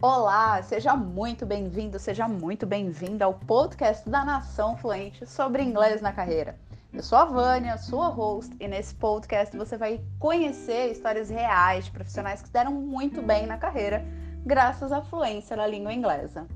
[0.00, 6.12] Olá, seja muito bem-vindo, seja muito bem-vinda ao podcast da Nação Fluente sobre inglês na
[6.12, 6.56] carreira.
[6.92, 11.90] Eu sou a Vânia, sua host, e nesse podcast você vai conhecer histórias reais de
[11.90, 14.06] profissionais que deram muito bem na carreira
[14.46, 16.46] graças à fluência na língua inglesa.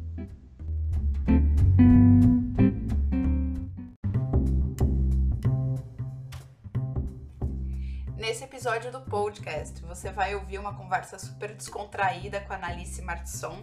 [8.63, 13.61] Episódio do podcast, você vai ouvir uma conversa super descontraída com a Analice Martisson.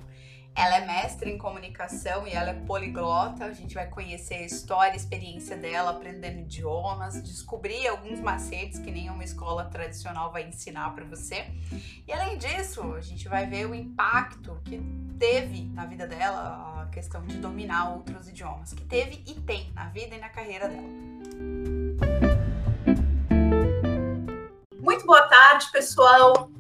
[0.53, 3.45] Ela é mestre em comunicação e ela é poliglota.
[3.45, 8.91] A gente vai conhecer a história, a experiência dela aprendendo idiomas, descobrir alguns macetes que
[8.91, 11.45] nenhuma escola tradicional vai ensinar para você.
[12.05, 14.81] E além disso, a gente vai ver o impacto que
[15.17, 19.87] teve na vida dela a questão de dominar outros idiomas, que teve e tem na
[19.87, 21.78] vida e na carreira dela.
[24.99, 26.51] Muito boa tarde, pessoal.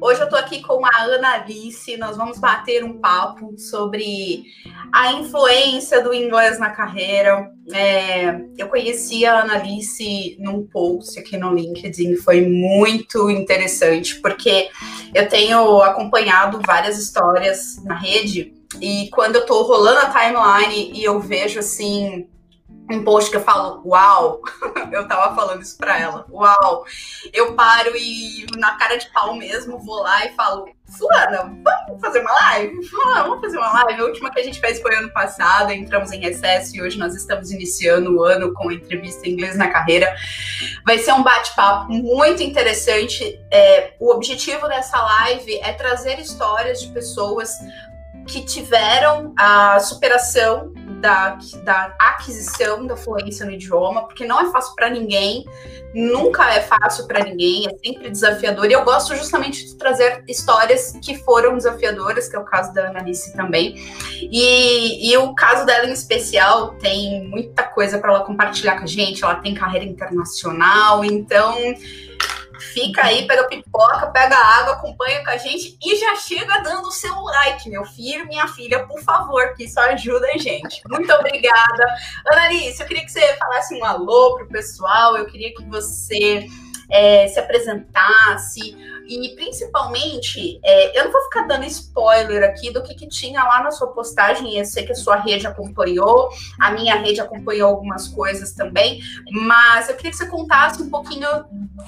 [0.00, 1.98] Hoje eu tô aqui com a Ana Alice.
[1.98, 4.42] Nós vamos bater um papo sobre
[4.90, 7.46] a influência do inglês na carreira.
[7.74, 14.70] É, eu conheci a Ana Alice num post aqui no LinkedIn, foi muito interessante, porque
[15.14, 21.04] eu tenho acompanhado várias histórias na rede, e quando eu tô rolando a timeline e
[21.04, 22.26] eu vejo assim
[22.90, 24.40] um post que eu falo, uau,
[24.92, 26.84] eu tava falando isso pra ela, uau,
[27.32, 30.68] eu paro e na cara de pau mesmo vou lá e falo,
[30.98, 32.78] Fulana, vamos fazer uma live?
[32.92, 34.00] vamos fazer uma live.
[34.00, 37.14] A última que a gente fez foi ano passado, entramos em recesso e hoje nós
[37.14, 40.14] estamos iniciando o ano com entrevista em inglês na carreira.
[40.84, 43.40] Vai ser um bate-papo muito interessante.
[43.50, 47.50] É, o objetivo dessa live é trazer histórias de pessoas
[48.26, 50.72] que tiveram a superação
[51.04, 55.44] da, da aquisição da fluência no idioma, porque não é fácil para ninguém,
[55.94, 58.70] nunca é fácil para ninguém, é sempre desafiador.
[58.70, 62.88] E eu gosto justamente de trazer histórias que foram desafiadoras, que é o caso da
[62.88, 63.74] Annalise também.
[64.18, 68.86] E, e o caso dela em especial tem muita coisa para ela compartilhar com a
[68.86, 69.22] gente.
[69.22, 71.54] Ela tem carreira internacional, então
[72.74, 76.90] Fica aí, pega pipoca, pega água, acompanha com a gente e já chega dando o
[76.90, 80.82] seu like, meu filho, minha filha, por favor, que isso ajuda a gente.
[80.90, 81.86] Muito obrigada.
[82.26, 86.48] Analice, eu queria que você falasse um alô pro pessoal, eu queria que você
[86.90, 88.76] é, se apresentasse
[89.06, 93.62] e principalmente, é, eu não vou ficar dando spoiler aqui do que, que tinha lá
[93.62, 98.08] na sua postagem, eu sei que a sua rede acompanhou, a minha rede acompanhou algumas
[98.08, 99.00] coisas também,
[99.30, 101.28] mas eu queria que você contasse um pouquinho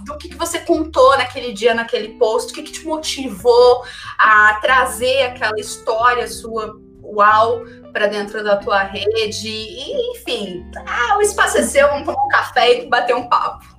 [0.04, 3.82] do que, que você contou naquele dia, naquele post, o que, que te motivou
[4.18, 7.62] a trazer aquela história sua uau
[7.92, 12.28] para dentro da tua rede, e, enfim, ah, o espaço é seu, vamos tomar um
[12.28, 13.75] café e bater um papo.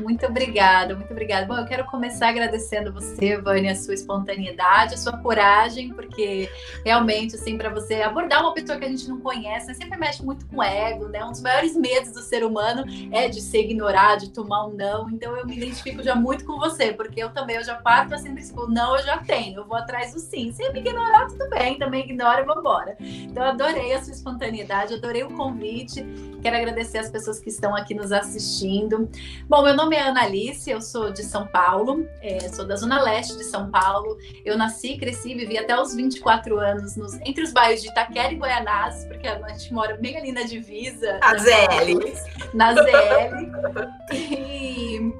[0.00, 1.46] Muito obrigada, muito obrigada.
[1.46, 6.50] Bom, eu quero começar agradecendo você, Vânia, a sua espontaneidade, a sua coragem, porque
[6.84, 10.24] realmente, assim, para você abordar uma pessoa que a gente não conhece, né, sempre mexe
[10.24, 11.24] muito com o ego, né?
[11.24, 15.10] Um dos maiores medos do ser humano é de ser ignorado, de tomar um não.
[15.10, 18.32] Então, eu me identifico já muito com você, porque eu também, eu já parto assim,
[18.32, 20.52] princípio, não, eu já tenho, eu vou atrás do sim.
[20.52, 22.96] Se me ignorar, tudo bem, também ignora e vambora.
[22.98, 26.04] Então, adorei a sua espontaneidade, adorei o convite.
[26.42, 29.08] Quero agradecer as pessoas que estão aqui nos assistindo.
[29.48, 33.02] Bom, meu nome nome é Analice, eu sou de São Paulo, é, sou da Zona
[33.02, 34.16] Leste de São Paulo.
[34.44, 38.36] Eu nasci, cresci, vivi até os 24 anos nos, entre os bairros de Itaquera e
[38.36, 41.18] Goianás, porque a gente mora bem ali na divisa.
[41.20, 42.14] Na ZL.
[42.54, 44.12] Na ZL.
[44.12, 45.12] E,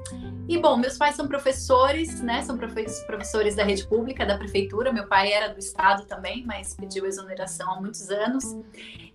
[0.47, 2.41] e, bom, meus pais são professores, né?
[2.41, 4.91] São professores da rede pública, da prefeitura.
[4.91, 8.43] Meu pai era do estado também, mas pediu exoneração há muitos anos.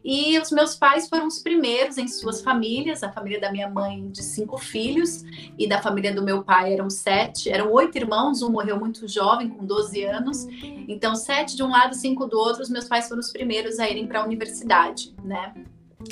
[0.02, 4.08] E os meus pais foram os primeiros em suas famílias, a família da minha mãe
[4.10, 5.22] de cinco filhos
[5.58, 9.50] e da família do meu pai eram sete, eram oito irmãos, um morreu muito jovem,
[9.50, 10.46] com 12 anos,
[10.88, 13.90] então sete de um lado, cinco do outro, os meus pais foram os primeiros a
[13.90, 15.52] irem para a universidade, né?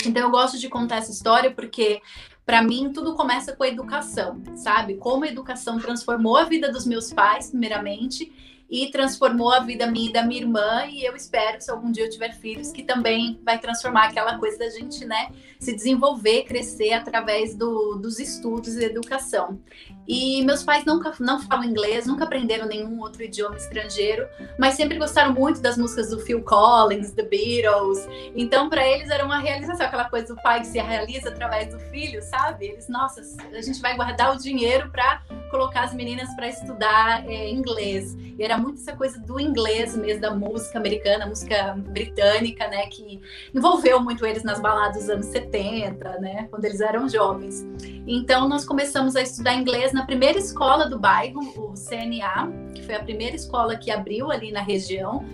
[0.05, 2.01] Então eu gosto de contar essa história porque
[2.47, 4.95] para mim tudo começa com a educação, sabe?
[4.95, 8.31] Como a educação transformou a vida dos meus pais, primeiramente,
[8.69, 10.85] e transformou a vida minha e da minha irmã.
[10.87, 14.57] E eu espero, se algum dia eu tiver filhos, que também vai transformar aquela coisa
[14.57, 15.29] da gente, né,
[15.59, 19.59] se desenvolver, crescer através do, dos estudos e educação.
[20.07, 24.27] E meus pais nunca não falam inglês, nunca aprenderam nenhum outro idioma estrangeiro,
[24.57, 28.07] mas sempre gostaram muito das músicas do Phil Collins, The Beatles.
[28.35, 31.79] Então, para eles era uma realização, aquela coisa do pai que se realiza através do
[31.91, 32.67] filho, sabe?
[32.67, 33.21] Eles, nossa,
[33.51, 38.15] a gente vai guardar o dinheiro para colocar as meninas para estudar é, inglês.
[38.37, 42.87] E era muito essa coisa do inglês mesmo, da música americana, música britânica, né?
[42.87, 43.21] Que
[43.53, 46.47] envolveu muito eles nas baladas dos anos 70, né?
[46.49, 47.65] Quando eles eram jovens.
[48.05, 52.95] Então, nós começamos a estudar inglês na primeira escola do bairro, o CNA, que foi
[52.95, 55.25] a primeira escola que abriu ali na região.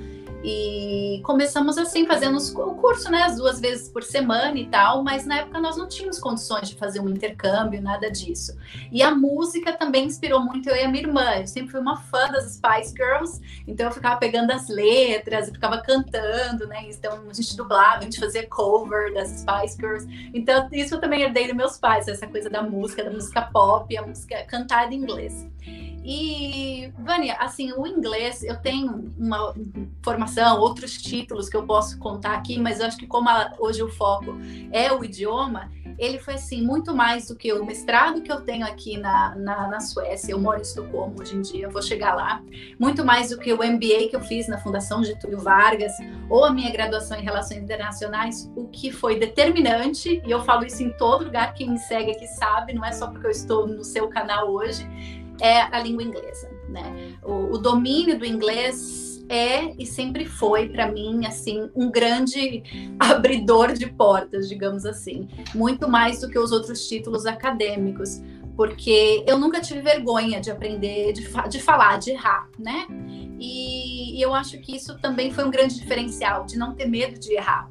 [0.44, 5.26] E começamos assim, fazendo o curso, né, as duas vezes por semana e tal, mas
[5.26, 8.58] na época nós não tínhamos condições de fazer um intercâmbio, nada disso.
[8.92, 11.36] E a música também inspirou muito eu e a minha irmã.
[11.38, 15.52] Eu sempre fui uma fã das Spice Girls, então eu ficava pegando as letras, e
[15.52, 16.90] ficava cantando, né?
[16.90, 20.32] Então a gente dublava, a gente fazia cover das Spice Girls.
[20.34, 23.96] Então isso eu também herdei dos meus pais, essa coisa da música, da música pop,
[23.96, 25.48] a música cantada em inglês.
[26.06, 29.54] E, Vânia, assim, o inglês, eu tenho uma
[30.02, 33.90] formação, outros títulos que eu posso contar aqui, mas acho que como a, hoje o
[33.90, 34.38] foco
[34.72, 38.66] é o idioma, ele foi, assim, muito mais do que o mestrado que eu tenho
[38.66, 42.42] aqui na, na, na Suécia, eu moro em Estocolmo hoje em dia, vou chegar lá,
[42.80, 45.94] muito mais do que o MBA que eu fiz na Fundação Getúlio Vargas,
[46.30, 50.82] ou a minha graduação em Relações Internacionais, o que foi determinante, e eu falo isso
[50.82, 53.84] em todo lugar, quem me segue aqui sabe, não é só porque eu estou no
[53.84, 54.88] seu canal hoje,
[55.42, 57.18] é a língua inglesa, né?
[57.24, 62.64] O, o domínio do inglês é e sempre foi para mim assim um grande
[63.00, 68.22] abridor de portas, digamos assim, muito mais do que os outros títulos acadêmicos,
[68.56, 72.86] porque eu nunca tive vergonha de aprender, de, fa de falar, de errar, né?
[73.40, 77.20] E, e eu acho que isso também foi um grande diferencial, de não ter medo
[77.20, 77.70] de errar.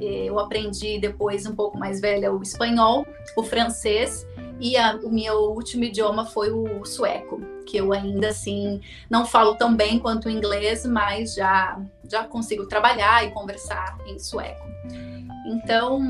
[0.00, 3.06] Eu aprendi depois, um pouco mais velha, o espanhol,
[3.36, 4.26] o francês
[4.60, 8.80] e a, o meu último idioma foi o sueco, que eu ainda assim
[9.10, 14.18] não falo tão bem quanto o inglês, mas já, já consigo trabalhar e conversar em
[14.18, 14.66] sueco.
[15.46, 16.00] Então,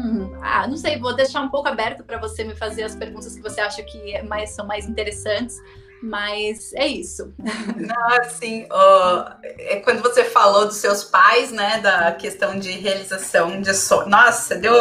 [0.43, 3.43] ah, não sei, vou deixar um pouco aberto para você me fazer as perguntas que
[3.43, 5.57] você acha que é mais, são mais interessantes.
[6.03, 7.35] Mas é isso.
[7.39, 13.61] Não, assim, ó, é quando você falou dos seus pais, né, da questão de realização
[13.61, 14.09] de sonho.
[14.09, 14.75] Nossa, deu.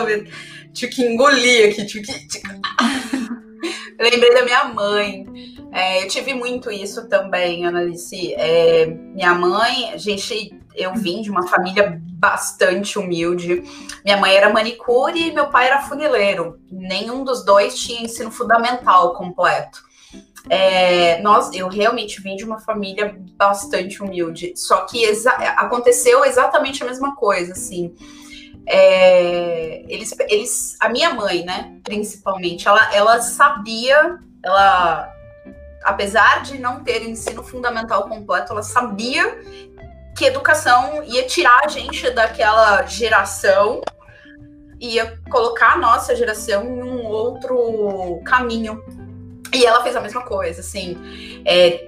[0.74, 2.42] Tive que engolir aqui, tive que.
[4.00, 5.26] Lembrei da minha mãe.
[5.72, 8.34] É, eu tive muito isso também, Analice.
[8.36, 13.64] É, minha mãe, gente, eu vim de uma família bastante humilde.
[14.04, 16.60] Minha mãe era manicure e meu pai era funileiro.
[16.72, 19.84] Nenhum dos dois tinha ensino fundamental completo.
[20.50, 24.54] É, nós, eu realmente vim de uma família bastante humilde.
[24.56, 27.96] Só que exa aconteceu exatamente a mesma coisa, assim.
[28.68, 35.14] É, eles, eles, a minha mãe, né, principalmente, ela, ela sabia, ela,
[35.84, 39.40] apesar de não ter ensino fundamental completo, ela sabia
[40.18, 43.82] que educação ia tirar a gente daquela geração
[44.80, 48.84] ia colocar a nossa geração em um outro caminho.
[49.54, 50.98] E ela fez a mesma coisa, assim.
[51.46, 51.88] É,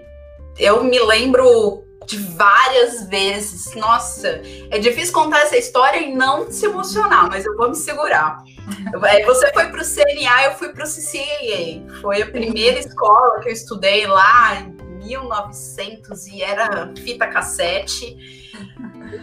[0.58, 3.76] eu me lembro de várias vezes.
[3.76, 8.42] Nossa, é difícil contar essa história e não se emocionar, mas eu vou me segurar.
[9.26, 12.02] Você foi para o CNA, eu fui para o CCAA.
[12.02, 14.66] Foi a primeira escola que eu estudei lá
[15.08, 18.18] 1900 e era fita cassete.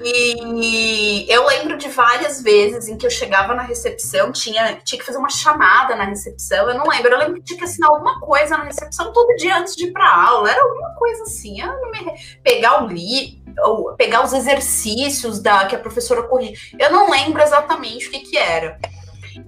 [0.03, 5.05] E eu lembro de várias vezes em que eu chegava na recepção, tinha, tinha que
[5.05, 8.19] fazer uma chamada na recepção, eu não lembro, eu lembro que tinha que assinar alguma
[8.21, 12.41] coisa na recepção todo dia antes de ir para aula, era alguma coisa assim, me...
[12.43, 17.43] pegar o li, ou pegar os exercícios da que a professora corrigia, eu não lembro
[17.43, 18.79] exatamente o que que era.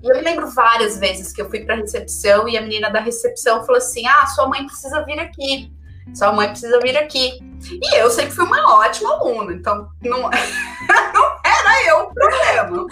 [0.02, 3.00] E eu lembro várias vezes que eu fui para a recepção e a menina da
[3.00, 5.72] recepção falou assim: "Ah, sua mãe precisa vir aqui".
[6.14, 7.38] Sua mãe precisa vir aqui.
[7.70, 10.22] E eu sempre fui uma ótima aluna, então não,
[11.12, 12.86] não era eu o problema.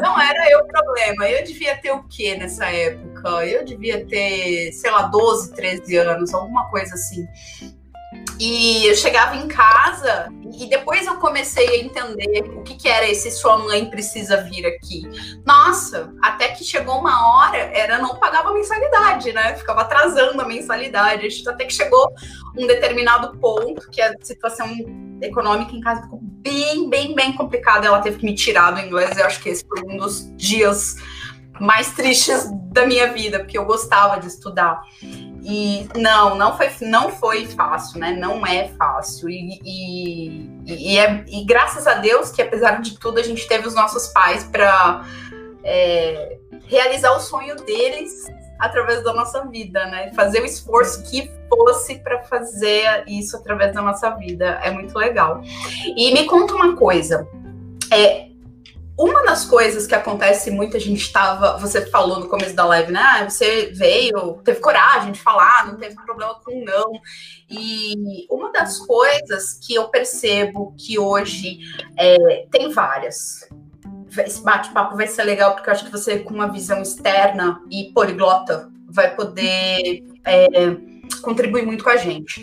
[0.00, 1.28] Não era eu o problema.
[1.28, 3.28] Eu devia ter o quê nessa época?
[3.46, 7.26] Eu devia ter, sei lá, 12, 13 anos, alguma coisa assim.
[8.38, 10.28] E eu chegava em casa
[10.58, 14.64] e depois eu comecei a entender o que, que era esse sua mãe precisa vir
[14.64, 15.02] aqui.
[15.44, 19.56] Nossa, até que chegou uma hora, era não pagava mensalidade, né?
[19.56, 21.28] Ficava atrasando a mensalidade.
[21.48, 22.12] Até que chegou
[22.56, 24.68] um determinado ponto que a situação
[25.20, 27.86] econômica em casa ficou bem, bem, bem complicada.
[27.86, 29.18] Ela teve que me tirar do inglês.
[29.18, 30.96] Eu acho que esse foi um dos dias
[31.60, 34.80] mais tristes da minha vida, porque eu gostava de estudar.
[35.50, 38.12] E não, não foi, não foi fácil, né?
[38.12, 39.30] Não é fácil.
[39.30, 43.66] E, e, e, é, e graças a Deus que, apesar de tudo, a gente teve
[43.66, 45.06] os nossos pais para
[45.64, 46.36] é,
[46.66, 48.26] realizar o sonho deles
[48.58, 50.12] através da nossa vida, né?
[50.12, 54.60] Fazer o esforço que fosse para fazer isso através da nossa vida.
[54.62, 55.40] É muito legal.
[55.96, 57.26] E me conta uma coisa.
[57.90, 58.27] É,
[58.98, 62.90] uma das coisas que acontece muito, a gente estava, você falou no começo da live,
[62.90, 63.00] né?
[63.00, 66.90] Ah, você veio, teve coragem de falar, não teve problema com não.
[67.48, 71.60] E uma das coisas que eu percebo que hoje
[71.96, 73.48] é, tem várias.
[74.18, 77.92] Esse bate-papo vai ser legal, porque eu acho que você, com uma visão externa e
[77.94, 80.48] poliglota, vai poder é,
[81.22, 82.42] contribuir muito com a gente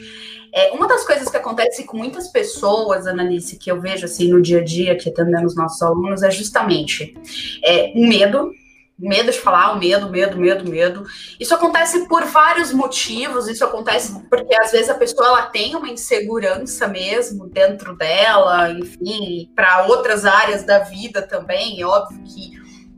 [0.55, 4.41] É, uma das coisas que acontece com muitas pessoas, Analice, que eu vejo assim no
[4.41, 7.13] dia a dia, que atendendo os nossos alunos, é justamente
[7.62, 8.51] é, o medo,
[8.97, 11.03] medo de falar, o medo, medo, medo, medo.
[11.38, 13.50] Isso acontece por vários motivos.
[13.50, 19.51] Isso acontece porque às vezes a pessoa ela tem uma insegurança mesmo dentro dela, enfim,
[19.53, 21.81] para outras áreas da vida também.
[21.81, 22.53] É óbvio que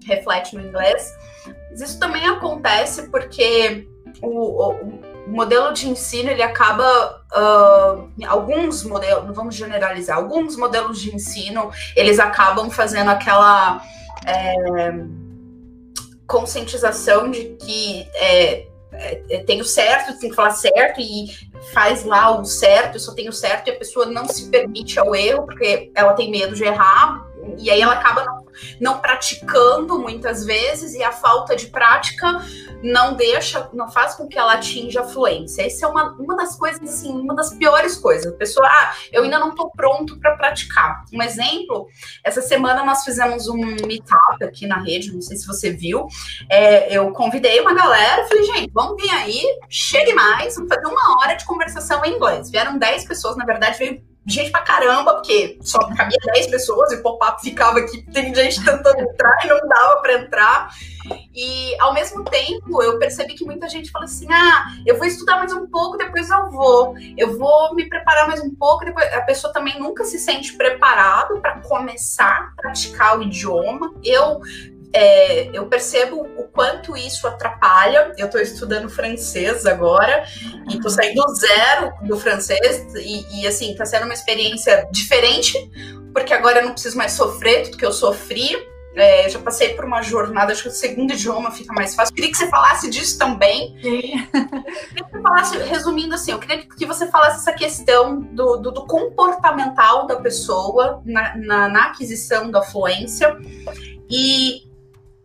[0.05, 1.11] reflete no inglês.
[1.71, 3.87] Mas isso também acontece porque
[4.21, 10.99] o, o modelo de ensino ele acaba uh, alguns modelos, não vamos generalizar, alguns modelos
[10.99, 13.81] de ensino eles acabam fazendo aquela
[14.25, 14.93] é,
[16.25, 21.27] conscientização de que é, é, é, tem o certo, tem que falar certo e
[21.73, 25.15] faz lá o certo, só tenho o certo e a pessoa não se permite ao
[25.15, 27.25] erro porque ela tem medo de errar
[27.57, 28.46] e aí ela acaba não,
[28.79, 32.41] não praticando muitas vezes e a falta de prática
[32.83, 35.63] não deixa, não faz com que ela atinja a fluência.
[35.63, 38.31] Essa é uma, uma das coisas, assim, uma das piores coisas.
[38.31, 41.03] A pessoa, ah, eu ainda não estou pronto para praticar.
[41.13, 41.87] Um exemplo,
[42.23, 46.07] essa semana nós fizemos um meetup aqui na rede, não sei se você viu.
[46.49, 51.19] É, eu convidei uma galera, falei, gente, vamos vir aí, chegue mais, vamos fazer uma
[51.19, 52.49] hora de conversação em inglês.
[52.49, 56.95] Vieram 10 pessoas, na verdade, veio gente pra caramba, porque só cabia 10 pessoas e
[56.95, 60.69] o pop-up ficava aqui, tem gente tentando entrar e não dava para entrar.
[61.33, 65.37] E ao mesmo tempo eu percebi que muita gente fala assim: ah, eu vou estudar
[65.37, 69.21] mais um pouco, depois eu vou, eu vou me preparar mais um pouco, depois a
[69.21, 73.93] pessoa também nunca se sente preparado para começar a praticar o idioma.
[74.03, 74.41] Eu
[74.93, 78.11] é, eu percebo quanto isso atrapalha.
[78.17, 80.25] Eu estou estudando francês agora
[80.67, 85.55] e estou saindo zero do francês e, e assim está sendo uma experiência diferente
[86.11, 88.57] porque agora eu não preciso mais sofrer tudo que eu sofri.
[88.95, 92.15] É, já passei por uma jornada, acho que o segundo idioma fica mais fácil.
[92.15, 93.75] Queria que você falasse disso também.
[93.75, 98.71] Queria que você falasse, resumindo assim, eu queria que você falasse essa questão do, do,
[98.71, 103.37] do comportamental da pessoa na, na, na aquisição da fluência
[104.09, 104.66] e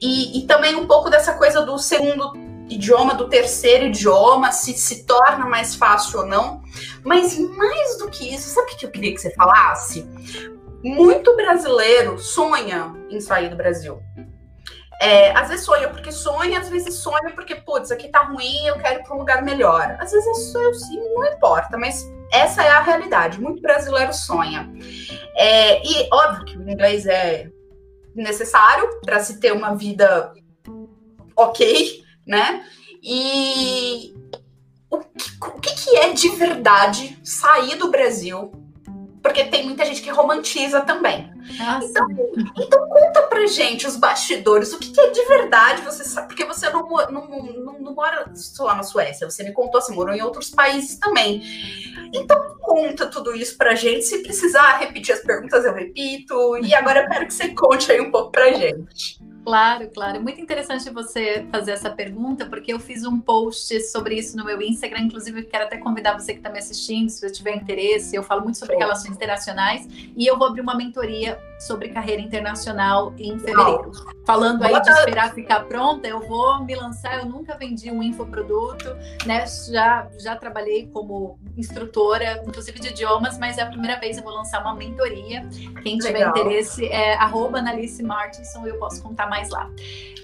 [0.02, 2.32] e, e também um pouco dessa coisa do segundo
[2.68, 6.60] idioma, do terceiro idioma, se se torna mais fácil ou não.
[7.04, 10.04] Mas mais do que isso, sabe o que eu queria que você falasse?
[10.82, 14.02] Muito brasileiro sonha em sair do Brasil.
[15.00, 18.78] É, às vezes sonha porque sonha, às vezes sonha porque, putz, aqui tá ruim, eu
[18.78, 19.96] quero ir para um lugar melhor.
[20.00, 23.40] Às vezes é eu sim, não importa, mas essa é a realidade.
[23.40, 24.68] Muito brasileiro sonha.
[25.36, 27.51] É, e óbvio que o inglês é
[28.14, 30.32] necessário para se ter uma vida
[31.36, 32.64] ok, né?
[33.02, 34.14] E
[34.90, 38.61] o que, o que é de verdade sair do Brasil
[39.32, 41.32] porque tem muita gente que romantiza também.
[41.58, 41.86] Nossa.
[41.86, 42.06] Então,
[42.58, 46.44] então conta pra gente os bastidores, o que, que, é de verdade você sabe, porque
[46.44, 50.20] você não, não, não, não mora só na Suécia, você me contou, você morou em
[50.20, 51.42] outros países também.
[52.14, 57.00] Então conta tudo isso pra gente, se precisar repetir as perguntas eu repito, e agora
[57.02, 59.18] eu quero que você conte aí um pouco pra gente.
[59.44, 60.22] Claro, claro.
[60.22, 64.62] Muito interessante você fazer essa pergunta, porque eu fiz um post sobre isso no meu
[64.62, 65.00] Instagram.
[65.00, 68.14] Inclusive, quero até convidar você que está me assistindo, se você tiver interesse.
[68.14, 73.14] Eu falo muito sobre relações internacionais e eu vou abrir uma mentoria sobre carreira internacional
[73.18, 73.92] em fevereiro.
[74.26, 77.18] Falando aí de esperar ficar pronta, eu vou me lançar.
[77.18, 79.44] Eu nunca vendi um infoproduto, né?
[79.46, 84.32] Já, já trabalhei como instrutora, inclusive de idiomas, mas é a primeira vez eu vou
[84.32, 85.48] lançar uma mentoria.
[85.82, 86.30] Quem tiver Legal.
[86.30, 89.70] interesse é arroba Analice Martinson, eu posso contar mais lá.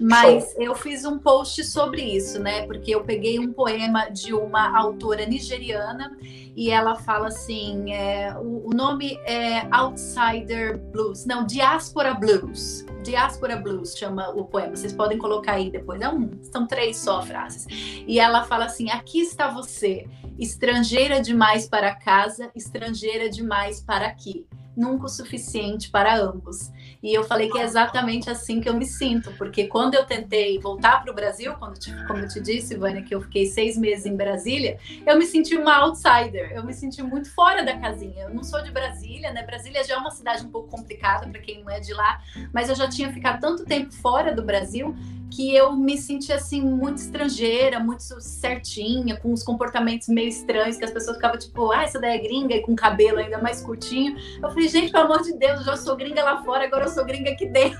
[0.01, 0.63] Mas Show.
[0.63, 2.65] eu fiz um post sobre isso, né?
[2.65, 6.17] Porque eu peguei um poema de uma autora nigeriana
[6.59, 12.85] e ela fala assim: é, o, o, nome é Outsider Blues, não, Diaspora Blues.
[13.01, 14.75] Diaspora Blues chama o poema.
[14.75, 16.01] Vocês podem colocar aí depois.
[16.01, 17.65] É um, são três só frases.
[18.05, 20.05] E ela fala assim: aqui está você,
[20.37, 26.71] estrangeira demais para casa, estrangeira demais para aqui nunca o suficiente para ambos.
[27.01, 30.59] E eu falei que é exatamente assim que eu me sinto, porque quando eu tentei
[30.59, 34.05] voltar para o Brasil, quando como eu te disse, Vânia, que eu fiquei seis meses
[34.05, 38.23] em Brasília, eu me senti uma outsider, eu me senti muito fora da casinha.
[38.23, 39.43] Eu não sou de Brasília, né?
[39.43, 42.21] Brasília já é uma cidade um pouco complicada para quem não é de lá,
[42.53, 44.93] mas eu já tinha ficado tanto tempo fora do Brasil
[45.29, 50.85] que eu me senti assim muito estrangeira, muito certinha, com os comportamentos meio estranhos, que
[50.85, 54.17] as pessoas ficavam tipo, ah, essa daí é gringa e com cabelo ainda mais curtinho.
[54.41, 56.89] Eu falei, gente, pelo amor de Deus, eu já sou gringa lá fora, agora eu
[56.89, 57.79] sou gringa aqui dentro.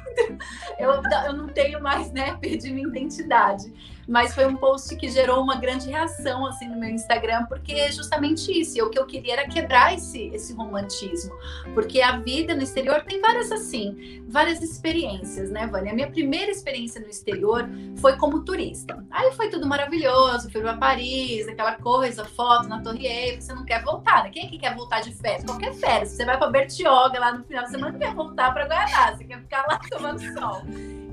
[0.77, 3.73] Eu, eu não tenho mais, né, perdi minha identidade.
[4.09, 7.91] Mas foi um post que gerou uma grande reação assim no meu Instagram, porque é
[7.91, 8.75] justamente isso.
[8.75, 11.31] E o que eu queria era quebrar esse, esse romantismo,
[11.75, 15.91] porque a vida no exterior tem várias assim, várias experiências, né, Vânia?
[15.91, 19.05] A minha primeira experiência no exterior foi como turista.
[19.11, 23.63] Aí foi tudo maravilhoso, fui para Paris, aquela coisa, foto na Torre Eiffel, você não
[23.63, 24.31] quer voltar, né?
[24.31, 25.45] Quem é que quer voltar de férias?
[25.45, 26.09] Qualquer férias.
[26.09, 29.23] Você vai para Bertioga lá no final de semana, não quer voltar para Guianá, você
[29.23, 30.63] quer ficar lá tomando sol.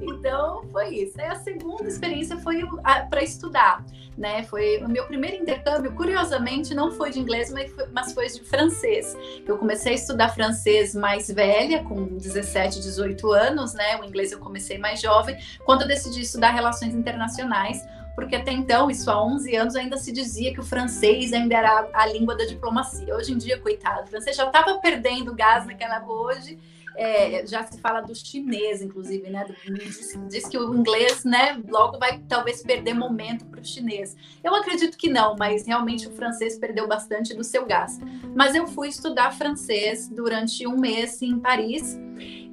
[0.00, 1.20] Então, foi isso.
[1.20, 2.62] Aí a segunda experiência foi
[3.08, 3.84] para estudar,
[4.16, 4.44] né?
[4.44, 8.44] Foi o meu primeiro intercâmbio, curiosamente, não foi de inglês, mas foi, mas foi de
[8.44, 9.16] francês.
[9.46, 13.98] Eu comecei a estudar francês mais velha, com 17, 18 anos, né?
[14.00, 17.82] O inglês eu comecei mais jovem, quando eu decidi estudar relações internacionais,
[18.14, 21.90] porque até então, isso há 11 anos, ainda se dizia que o francês ainda era
[21.92, 23.14] a, língua da diplomacia.
[23.14, 26.58] Hoje em dia, coitado, o francês já estava perdendo gás naquela hoje
[26.96, 29.46] é, já se fala do chinês, inclusive, né?
[29.64, 34.16] Diz, diz, que o inglês, né, logo vai talvez perder momento para o chinês.
[34.42, 37.98] Eu acredito que não, mas realmente o francês perdeu bastante do seu gás.
[38.34, 41.98] Mas eu fui estudar francês durante um mês em Paris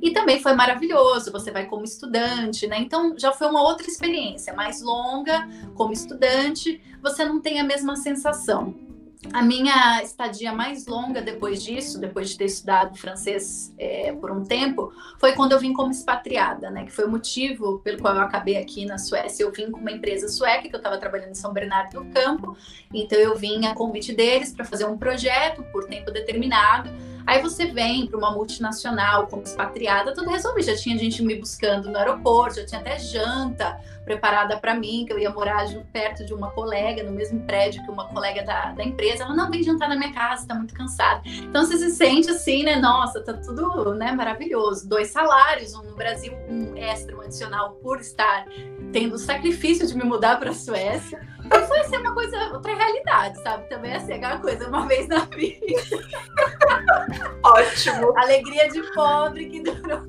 [0.01, 1.31] e também foi maravilhoso.
[1.31, 2.77] Você vai como estudante, né?
[2.79, 6.81] Então já foi uma outra experiência, mais longa como estudante.
[7.01, 8.92] Você não tem a mesma sensação
[9.32, 14.44] a minha estadia mais longa depois disso, depois de ter estudado francês é, por um
[14.44, 16.86] tempo, foi quando eu vim como expatriada, né?
[16.86, 19.44] Que foi o motivo pelo qual eu acabei aqui na Suécia.
[19.44, 22.58] Eu vim com uma empresa sueca que eu estava trabalhando em São Bernardo do Campo,
[22.94, 26.89] então eu vim a convite deles para fazer um projeto por tempo determinado
[27.25, 30.65] Aí você vem para uma multinacional como expatriada, tudo resolvido.
[30.65, 35.13] Já tinha gente me buscando no aeroporto, já tinha até janta preparada para mim, que
[35.13, 38.84] eu ia morar perto de uma colega, no mesmo prédio que uma colega da, da
[38.84, 39.24] empresa.
[39.24, 41.22] Ela, não, vem jantar na minha casa, tá muito cansada.
[41.25, 42.75] Então você se sente assim, né?
[42.75, 44.88] Nossa, tá tudo né, maravilhoso.
[44.88, 48.46] Dois salários, um no Brasil, um extra, um adicional por estar
[48.92, 51.33] tendo o sacrifício de me mudar para a Suécia.
[51.45, 53.67] Então foi assim, uma coisa, outra realidade, sabe?
[53.67, 55.65] Também assim, aquela coisa, uma vez na vida.
[57.43, 58.17] Ótimo.
[58.17, 60.01] Alegria de pobre que durou.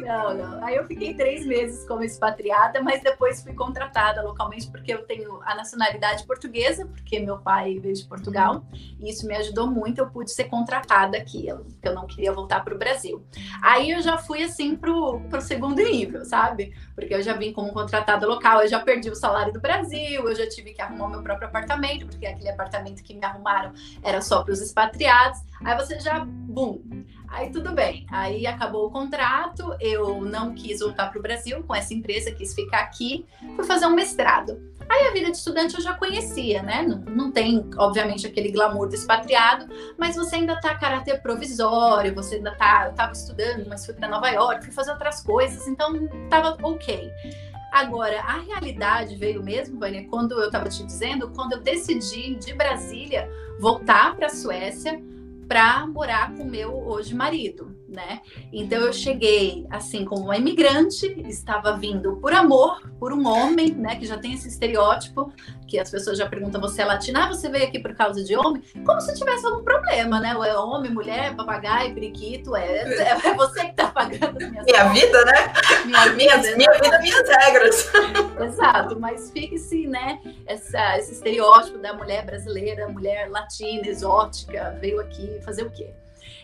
[0.00, 0.64] Não, não.
[0.64, 5.40] Aí eu fiquei três meses como expatriada, mas depois fui contratada localmente porque eu tenho
[5.42, 8.64] a nacionalidade portuguesa, porque meu pai veio de Portugal,
[9.00, 9.98] e isso me ajudou muito.
[9.98, 13.24] Eu pude ser contratada aqui, porque eu não queria voltar para o Brasil.
[13.62, 16.74] Aí eu já fui assim pro, pro segundo nível, sabe?
[16.96, 20.34] Porque eu já vim como contratada local, eu já perdi o salário do Brasil, eu
[20.34, 24.42] já tive que arrumar meu próprio apartamento, porque aquele apartamento que me arrumaram era só
[24.42, 25.38] para os expatriados.
[25.62, 26.80] Aí você já, bum.
[27.28, 28.06] Aí tudo bem.
[28.10, 32.54] Aí acabou o contrato, eu não quis voltar para o Brasil com essa empresa, quis
[32.54, 34.58] ficar aqui, fui fazer um mestrado.
[34.88, 36.82] Aí a vida de estudante eu já conhecia, né?
[36.82, 39.66] Não, não tem, obviamente, aquele glamour do expatriado,
[39.98, 42.86] mas você ainda tá caráter provisório, você ainda tá.
[42.86, 47.10] Eu tava estudando, mas fui para Nova York, fui fazer outras coisas, então tava ok.
[47.72, 52.54] Agora, a realidade veio mesmo, Vânia, quando eu estava te dizendo, quando eu decidi de
[52.54, 53.28] Brasília
[53.60, 55.02] voltar para a Suécia
[55.46, 58.20] para morar com meu hoje marido né?
[58.52, 63.96] Então eu cheguei assim como uma imigrante, estava vindo por amor, por um homem, né?
[63.96, 65.32] Que já tem esse estereótipo
[65.66, 68.36] que as pessoas já perguntam você é latina, ah, você veio aqui por causa de
[68.36, 70.30] homem, como se tivesse algum problema, né?
[70.30, 75.24] É homem, mulher, papagaio, periquito, é, é você que está pagando as minhas Minha vida,
[75.24, 75.52] né?
[75.84, 77.90] Minha vida, minha, minha vida, minhas regras.
[78.40, 80.20] Exato, mas fique-se, né?
[80.46, 85.92] Essa, esse estereótipo da mulher brasileira, mulher latina, exótica, veio aqui fazer o quê?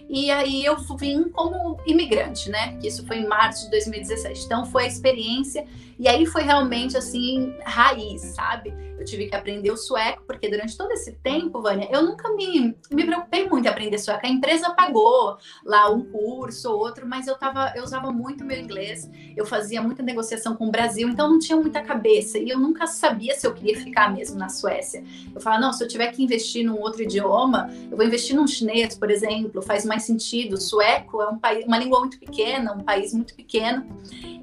[0.08, 2.78] E aí eu vim como imigrante, né?
[2.82, 4.44] Isso foi em março de 2017.
[4.44, 5.64] Então foi a experiência
[6.02, 8.74] e aí foi realmente assim, raiz, sabe?
[8.98, 12.76] Eu tive que aprender o sueco, porque durante todo esse tempo, Vânia, eu nunca me,
[12.90, 14.26] me preocupei muito em aprender sueco.
[14.26, 18.58] A empresa pagou lá um curso ou outro, mas eu, tava, eu usava muito meu
[18.58, 22.36] inglês, eu fazia muita negociação com o Brasil, então não tinha muita cabeça.
[22.36, 25.04] E eu nunca sabia se eu queria ficar mesmo na Suécia.
[25.32, 28.48] Eu falava, não, se eu tiver que investir num outro idioma, eu vou investir num
[28.48, 30.54] chinês, por exemplo, faz mais sentido.
[30.54, 33.86] O sueco é um país, uma língua muito pequena, um país muito pequeno.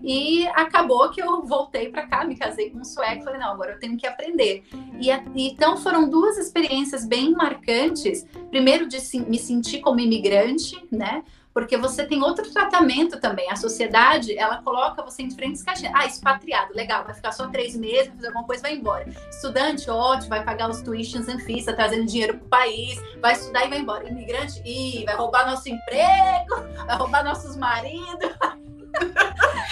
[0.02, 3.74] E acabou que eu voltei para cá, me casei com um sueco, falei, não, agora
[3.74, 4.64] eu tenho que aprender.
[5.00, 8.26] E, então foram duas experiências bem marcantes.
[8.50, 11.24] Primeiro de me sentir como imigrante, né?
[11.54, 13.50] porque você tem outro tratamento também.
[13.52, 15.94] A sociedade, ela coloca você em diferentes caixinhas.
[15.96, 19.06] Ah, expatriado, legal, vai ficar só três meses, fazer alguma coisa, vai embora.
[19.30, 23.66] Estudante, ótimo, vai pagar os tuitions and fees, tá trazendo dinheiro pro país, vai estudar
[23.66, 24.08] e vai embora.
[24.10, 28.30] Imigrante, ih, vai roubar nosso emprego, vai roubar nossos maridos.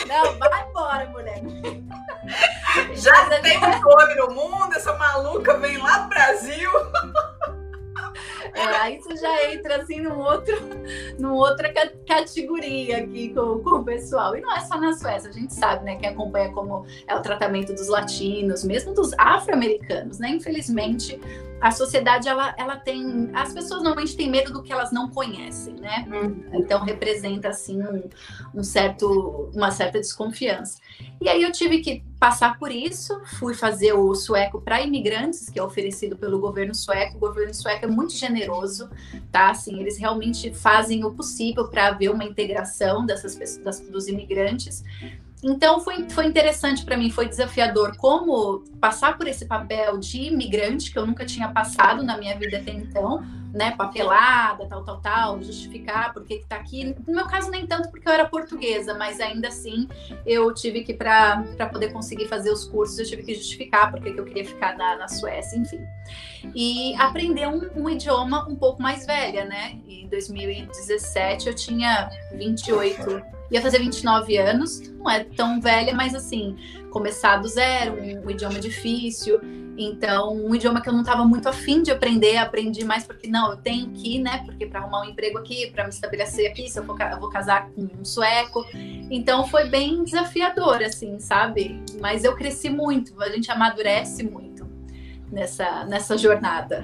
[0.07, 1.41] Não, vai embora, mulher.
[2.95, 6.71] Já tem um fome no mundo, essa maluca vem lá do Brasil.
[8.53, 10.55] É, você já entra assim num outro,
[11.19, 11.71] numa outra
[12.07, 14.35] categoria aqui com, com o pessoal.
[14.35, 15.95] E não é só na Suécia, a gente sabe, né?
[15.97, 20.29] Quem acompanha como é o tratamento dos latinos, mesmo dos afro-americanos, né?
[20.29, 21.19] Infelizmente,
[21.59, 23.29] a sociedade ela, ela tem.
[23.33, 26.05] As pessoas normalmente têm medo do que elas não conhecem, né?
[26.07, 26.43] Uhum.
[26.53, 28.09] Então representa assim um,
[28.53, 30.79] um, certo, uma certa desconfiança.
[31.19, 35.59] E aí eu tive que passar por isso, fui fazer o sueco para imigrantes, que
[35.59, 37.17] é oferecido pelo governo sueco.
[37.17, 38.89] O governo sueco é muito generoso,
[39.31, 39.49] tá?
[39.49, 44.83] Assim, eles realmente fazem o possível para haver uma integração dessas pessoas, das, dos imigrantes.
[45.43, 50.91] Então foi, foi interessante para mim, foi desafiador como passar por esse papel de imigrante
[50.91, 53.23] que eu nunca tinha passado na minha vida até então,
[53.53, 53.71] né?
[53.77, 56.95] Papelada, tal, tal, tal, justificar por que está aqui.
[57.07, 59.87] No meu caso, nem tanto porque eu era portuguesa, mas ainda assim
[60.25, 64.19] eu tive que, para poder conseguir fazer os cursos, eu tive que justificar porque que
[64.19, 65.79] eu queria ficar na, na Suécia, enfim.
[66.55, 69.77] E aprender um, um idioma um pouco mais velha, né?
[69.87, 76.55] Em 2017 eu tinha 28 ia fazer 29 anos, não é tão velha, mas assim,
[76.89, 79.39] começar do zero, um, um idioma difícil.
[79.77, 83.51] Então, um idioma que eu não estava muito afim de aprender, aprendi mais porque não,
[83.51, 84.41] eu tenho que, né?
[84.43, 87.69] Porque para arrumar um emprego aqui, para me estabelecer aqui, se eu, eu vou casar
[87.69, 88.65] com um sueco.
[88.73, 91.79] Então, foi bem desafiador, assim, sabe?
[92.01, 94.67] Mas eu cresci muito, a gente amadurece muito
[95.31, 96.83] nessa, nessa jornada.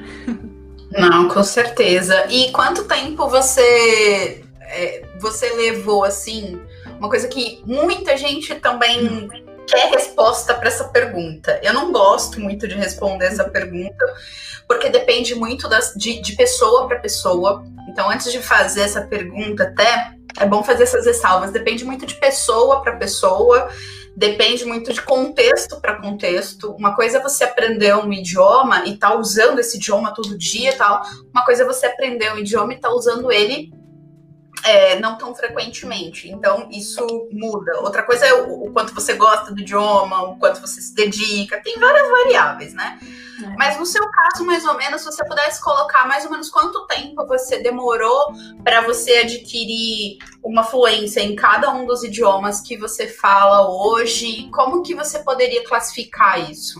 [0.91, 2.28] Não, com certeza.
[2.30, 6.62] E quanto tempo você é, você levou assim
[6.97, 9.29] uma coisa que muita gente também
[9.67, 11.59] quer resposta para essa pergunta.
[11.63, 14.05] Eu não gosto muito de responder essa pergunta
[14.67, 17.63] porque depende muito das, de, de pessoa para pessoa.
[17.89, 21.51] Então, antes de fazer essa pergunta, até é bom fazer essas ressalvas.
[21.51, 23.69] Depende muito de pessoa para pessoa
[24.15, 26.71] depende muito de contexto para contexto.
[26.73, 30.75] Uma coisa é você aprender um idioma e tá usando esse idioma todo dia e
[30.75, 31.01] tal.
[31.33, 33.71] Uma coisa é você aprender um idioma e tá usando ele
[34.63, 36.30] é, não tão frequentemente.
[36.30, 37.80] Então, isso muda.
[37.82, 41.62] Outra coisa é o, o, quanto você gosta do idioma, o quanto você se dedica,
[41.62, 42.99] tem várias variáveis, né?
[43.43, 43.56] É.
[43.58, 46.86] Mas no seu caso, mais ou menos, se você pudesse colocar mais ou menos quanto
[46.88, 53.08] tempo você demorou para você adquirir uma fluência em cada um dos idiomas que você
[53.08, 56.80] fala hoje, como que você poderia classificar isso?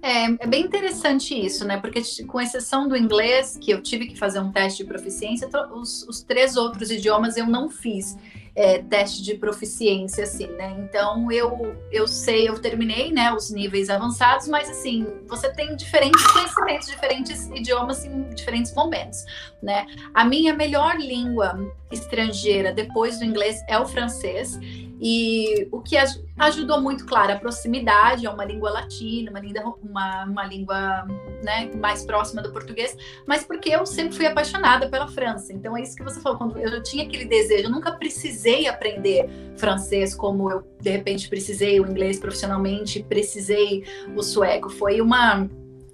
[0.00, 1.80] É, é, bem interessante isso, né?
[1.80, 6.02] Porque, com exceção do inglês, que eu tive que fazer um teste de proficiência, os,
[6.04, 8.16] os três outros idiomas eu não fiz
[8.54, 10.76] é, teste de proficiência, assim, né?
[10.80, 16.26] Então, eu, eu sei, eu terminei, né, os níveis avançados, mas, assim, você tem diferentes
[16.26, 19.24] conhecimentos, diferentes idiomas em diferentes momentos,
[19.62, 19.86] né?
[20.12, 24.58] A minha melhor língua estrangeira depois do inglês é o francês.
[25.00, 25.96] E o que
[26.36, 31.06] ajudou muito, claro, a proximidade, é uma língua latina, uma, língua, uma, uma língua
[31.42, 35.52] né, mais próxima do português, mas porque eu sempre fui apaixonada pela França.
[35.52, 39.30] Então é isso que você falou, quando eu tinha aquele desejo, eu nunca precisei aprender
[39.56, 43.84] francês como eu, de repente, precisei o inglês profissionalmente, precisei
[44.16, 44.68] o sueco.
[44.68, 45.48] Foi uma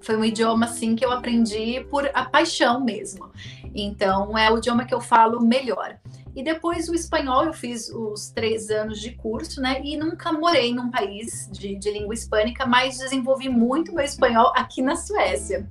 [0.05, 3.31] foi um idioma assim que eu aprendi por a paixão mesmo.
[3.75, 5.99] Então é o idioma que eu falo melhor.
[6.37, 9.81] E depois o espanhol, eu fiz os três anos de curso, né?
[9.85, 14.83] E nunca morei num país de, de língua hispânica, mas desenvolvi muito meu espanhol aqui
[14.83, 15.67] na Suécia.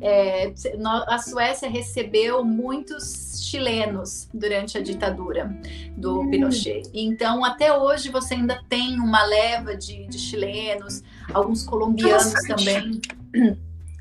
[0.00, 0.54] É,
[1.06, 5.54] a Suécia recebeu muitos chilenos durante a ditadura
[5.98, 6.30] do hum.
[6.30, 6.88] Pinochet.
[6.94, 11.02] Então, até hoje, você ainda tem uma leva de, de chilenos,
[11.34, 13.02] alguns colombianos também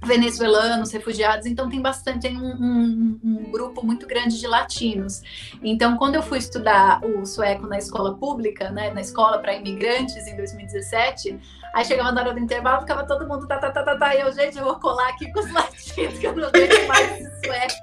[0.06, 5.22] venezuelanos, refugiados, então tem bastante, tem um, um, um, grupo muito grande de latinos.
[5.64, 10.28] Então, quando eu fui estudar o sueco na escola pública, né, na escola para imigrantes
[10.28, 11.40] em 2017,
[11.74, 14.22] aí chegava na hora do intervalo, ficava todo mundo tá, tá, tá, tá, tá, e
[14.22, 17.46] eu, gente, eu vou colar aqui com os latinos, que eu não vejo mais esse
[17.46, 17.76] sueco.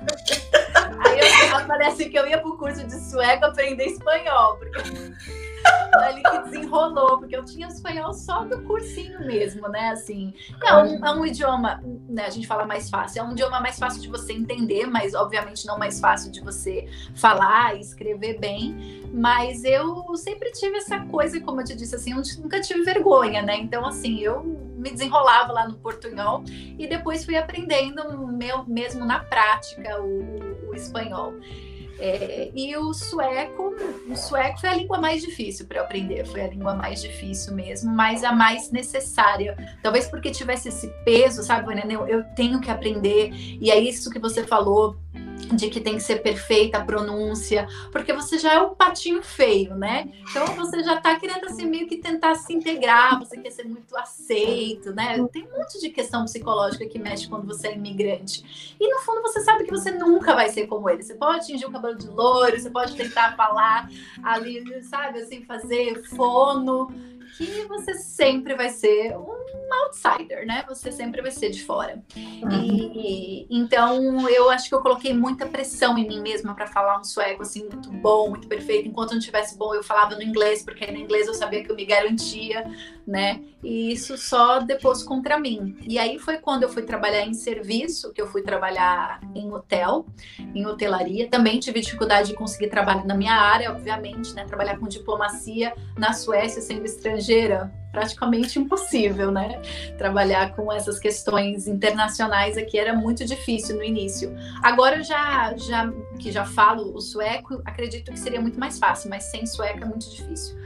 [1.04, 4.80] Aí eu, parece que eu ia pro curso de sueco aprender espanhol, porque
[5.94, 9.90] ali que desenrolou, porque eu tinha espanhol só do cursinho mesmo, né?
[9.90, 10.32] Assim,
[10.64, 12.26] é um, é um idioma, né?
[12.26, 15.66] A gente fala mais fácil, é um idioma mais fácil de você entender, mas obviamente
[15.66, 19.02] não mais fácil de você falar e escrever bem.
[19.12, 23.42] Mas eu sempre tive essa coisa, como eu te disse, assim, eu nunca tive vergonha,
[23.42, 23.56] né?
[23.56, 26.42] Então, assim, eu me desenrolava lá no portunhol
[26.78, 31.34] e depois fui aprendendo meu, mesmo na prática o, o, o espanhol.
[31.98, 33.74] É, e o sueco,
[34.08, 37.92] o sueco foi a língua mais difícil para aprender, foi a língua mais difícil mesmo,
[37.92, 39.56] mas a mais necessária.
[39.82, 41.84] Talvez porque tivesse esse peso, sabe, Vânia?
[41.88, 44.96] Eu, eu tenho que aprender, e é isso que você falou
[45.52, 49.74] de que tem que ser perfeita a pronúncia, porque você já é o patinho feio,
[49.74, 50.08] né?
[50.30, 53.96] Então você já tá querendo assim meio que tentar se integrar, você quer ser muito
[53.96, 55.22] aceito, né?
[55.32, 58.76] Tem um monte de questão psicológica que mexe quando você é imigrante.
[58.78, 61.02] E no fundo você sabe que você nunca vai ser como ele.
[61.02, 63.88] Você pode atingir o cabelo de loiro, você pode tentar falar
[64.22, 66.88] ali, sabe, assim, fazer fono,
[67.36, 69.42] que você sempre vai ser um
[69.84, 70.64] outsider, né?
[70.68, 72.02] Você sempre vai ser de fora.
[72.50, 77.04] E então eu acho que eu coloquei muita pressão em mim mesma para falar um
[77.04, 78.88] sueco assim muito bom, muito perfeito.
[78.88, 81.76] Enquanto não tivesse bom, eu falava no inglês, porque no inglês eu sabia que eu
[81.76, 82.64] me garantia,
[83.06, 83.40] né?
[83.62, 85.76] E isso só depois contra mim.
[85.82, 90.06] E aí foi quando eu fui trabalhar em serviço, que eu fui trabalhar em hotel,
[90.54, 91.28] em hotelaria.
[91.28, 94.44] Também tive dificuldade de conseguir trabalho na minha área, obviamente, né?
[94.44, 96.84] Trabalhar com diplomacia na Suécia sendo
[97.22, 99.60] estrangeira, praticamente impossível, né?
[99.96, 104.34] Trabalhar com essas questões internacionais aqui era muito difícil no início.
[104.62, 109.24] Agora já, já que já falo o sueco, acredito que seria muito mais fácil, mas
[109.24, 110.56] sem sueco é muito difícil.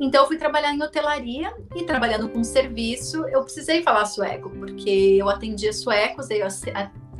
[0.00, 4.90] Então, eu fui trabalhar em hotelaria e trabalhando com serviço, eu precisei falar sueco, porque
[4.90, 6.48] eu atendia suecos, eu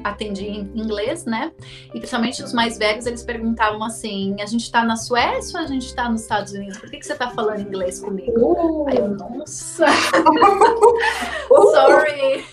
[0.05, 1.53] atendi em inglês, né?
[1.89, 5.69] E principalmente os mais velhos, eles perguntavam assim: a gente tá na Suécia ou a
[5.69, 6.79] gente tá nos Estados Unidos?
[6.79, 8.33] Por que, que você tá falando inglês comigo?
[8.39, 8.89] Uh.
[8.89, 9.87] Aí eu, nossa!
[11.73, 12.45] Sorry!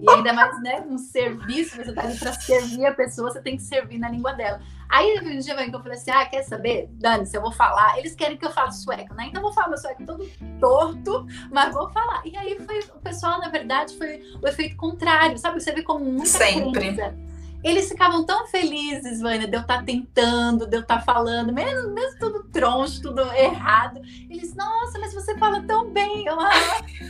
[0.00, 3.56] E ainda mais, né, um serviço, você tá ali pra servir a pessoa, você tem
[3.56, 4.60] que servir na língua dela.
[4.90, 6.88] Aí um dia que eu falei assim: ah, quer saber?
[6.94, 7.96] Dane-se, eu vou falar.
[7.98, 9.26] Eles querem que eu fale sueco, né?
[9.28, 12.22] Então eu vou falar meu sueco todo torto, mas vou falar.
[12.26, 15.60] E aí foi, o pessoal, na verdade, foi o efeito contrário, sabe?
[15.60, 16.96] Você vê como muita Sempre.
[17.62, 21.52] eles ficavam tão felizes, Vânia, de eu estar tá tentando, de eu estar tá falando,
[21.52, 24.00] mesmo, mesmo tudo troncho, tudo errado.
[24.28, 26.26] Eles, nossa, mas você fala tão bem.
[26.26, 26.50] Eu, ah,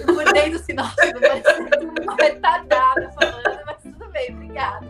[0.01, 3.60] eu dentro assim, nossa, vai ser uma retardada falando,
[4.21, 4.87] bem, obrigada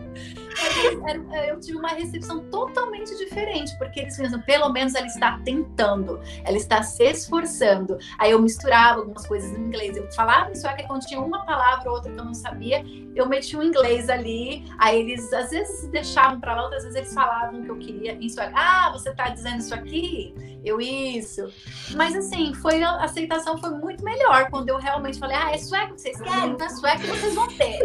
[1.47, 6.57] eu tive uma recepção totalmente diferente, porque eles pensam, pelo menos ela está tentando, ela
[6.57, 7.97] está se esforçando.
[8.19, 11.89] Aí eu misturava algumas coisas em inglês, eu falava em sueco, quando tinha uma palavra
[11.89, 12.83] ou outra que eu não sabia,
[13.15, 17.13] eu metia um inglês ali, aí eles às vezes deixavam para lá, outras vezes eles
[17.13, 18.53] falavam o que eu queria em sueco.
[18.55, 20.33] Ah, você está dizendo isso aqui?
[20.63, 21.49] Eu isso.
[21.95, 25.95] Mas assim, foi a aceitação foi muito melhor quando eu realmente falei: "Ah, é sueco
[25.95, 26.55] que vocês querem?
[26.55, 27.79] Não é sueco que vocês vão ter".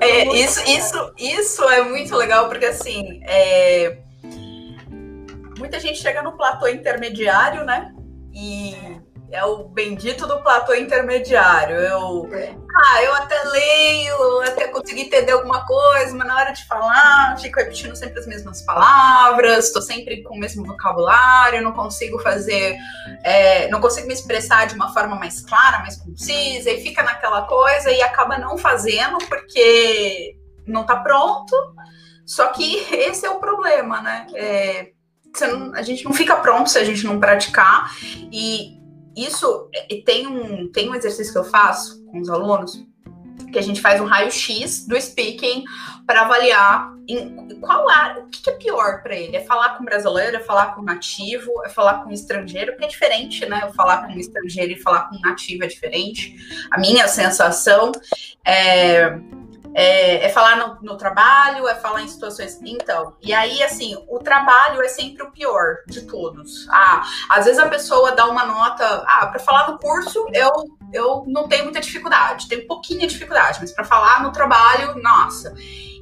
[0.00, 3.98] É, isso, isso, isso é muito legal, porque assim, é...
[5.58, 7.94] muita gente chega no platô intermediário, né?
[8.32, 8.74] E
[9.32, 11.76] é o bendito do platô intermediário.
[11.76, 12.28] Eu,
[12.76, 17.58] ah, eu até leio, até consigo entender alguma coisa, mas na hora de falar, fico
[17.58, 22.76] repetindo sempre as mesmas palavras, estou sempre com o mesmo vocabulário, não consigo fazer,
[23.22, 27.42] é, não consigo me expressar de uma forma mais clara, mais concisa, e fica naquela
[27.42, 31.54] coisa e acaba não fazendo porque não está pronto.
[32.26, 34.26] Só que esse é o problema, né?
[34.34, 34.90] É,
[35.40, 37.92] não, a gente não fica pronto se a gente não praticar.
[38.32, 38.79] E
[39.16, 39.68] isso
[40.04, 42.84] tem um, tem um exercício que eu faço com os alunos,
[43.52, 45.64] que a gente faz um raio-x do speaking
[46.06, 49.36] para avaliar em qual área, o que, é pior para ele?
[49.36, 53.44] É falar com brasileiro, é falar com nativo, é falar com estrangeiro, porque é diferente,
[53.46, 53.60] né?
[53.64, 56.36] Eu falar com estrangeiro e falar com nativo é diferente.
[56.70, 57.90] A minha sensação
[58.44, 59.18] é
[59.74, 62.58] é, é falar no, no, trabalho, é falar em situações.
[62.64, 66.68] Então, e aí, assim, o trabalho é sempre o pior de todos.
[66.70, 69.04] Ah, às vezes a pessoa dá uma nota.
[69.06, 70.50] Ah, para falar no curso, eu,
[70.92, 75.54] eu não tenho muita dificuldade, tenho pouquinha dificuldade, mas para falar no trabalho, nossa.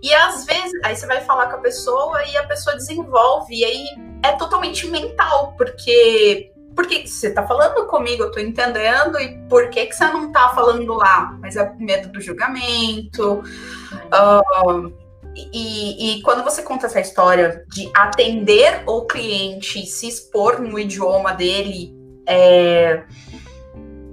[0.02, 3.64] E às vezes, aí você vai falar com a pessoa e a pessoa desenvolve, e
[3.64, 3.86] aí
[4.22, 9.86] é totalmente mental, porque porque você tá falando comigo, eu tô entendendo, e por que
[9.86, 11.36] que você não tá falando lá?
[11.40, 13.42] Mas é medo do julgamento.
[14.14, 14.92] Uh,
[15.52, 21.34] e, e, quando você conta essa história de atender o cliente, se expor no idioma
[21.34, 21.92] dele,
[22.24, 23.02] é,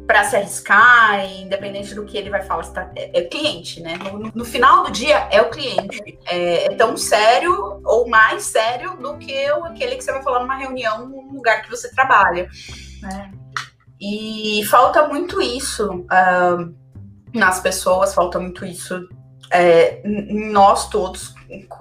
[0.06, 3.98] para se arriscar, independente do que ele vai falar, tá, é, é cliente, né?
[3.98, 6.20] No, no, final do dia é o cliente.
[6.26, 10.56] É, é, tão sério ou mais sério do que aquele que você vai falar numa
[10.56, 12.48] reunião no lugar que você trabalha.
[13.02, 13.32] Né?
[14.00, 16.76] E falta muito isso uh,
[17.34, 19.08] nas pessoas, falta muito isso
[19.51, 21.34] é, nós todos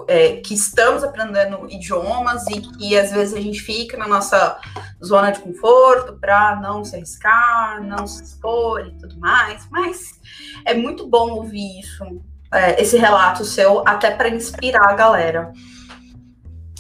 [0.07, 4.59] é, que estamos aprendendo idiomas e que às vezes a gente fica na nossa
[5.03, 10.21] zona de conforto para não se arriscar, não se expor e tudo mais, mas
[10.65, 12.05] é muito bom ouvir isso,
[12.53, 15.53] é, esse relato seu, até para inspirar a galera.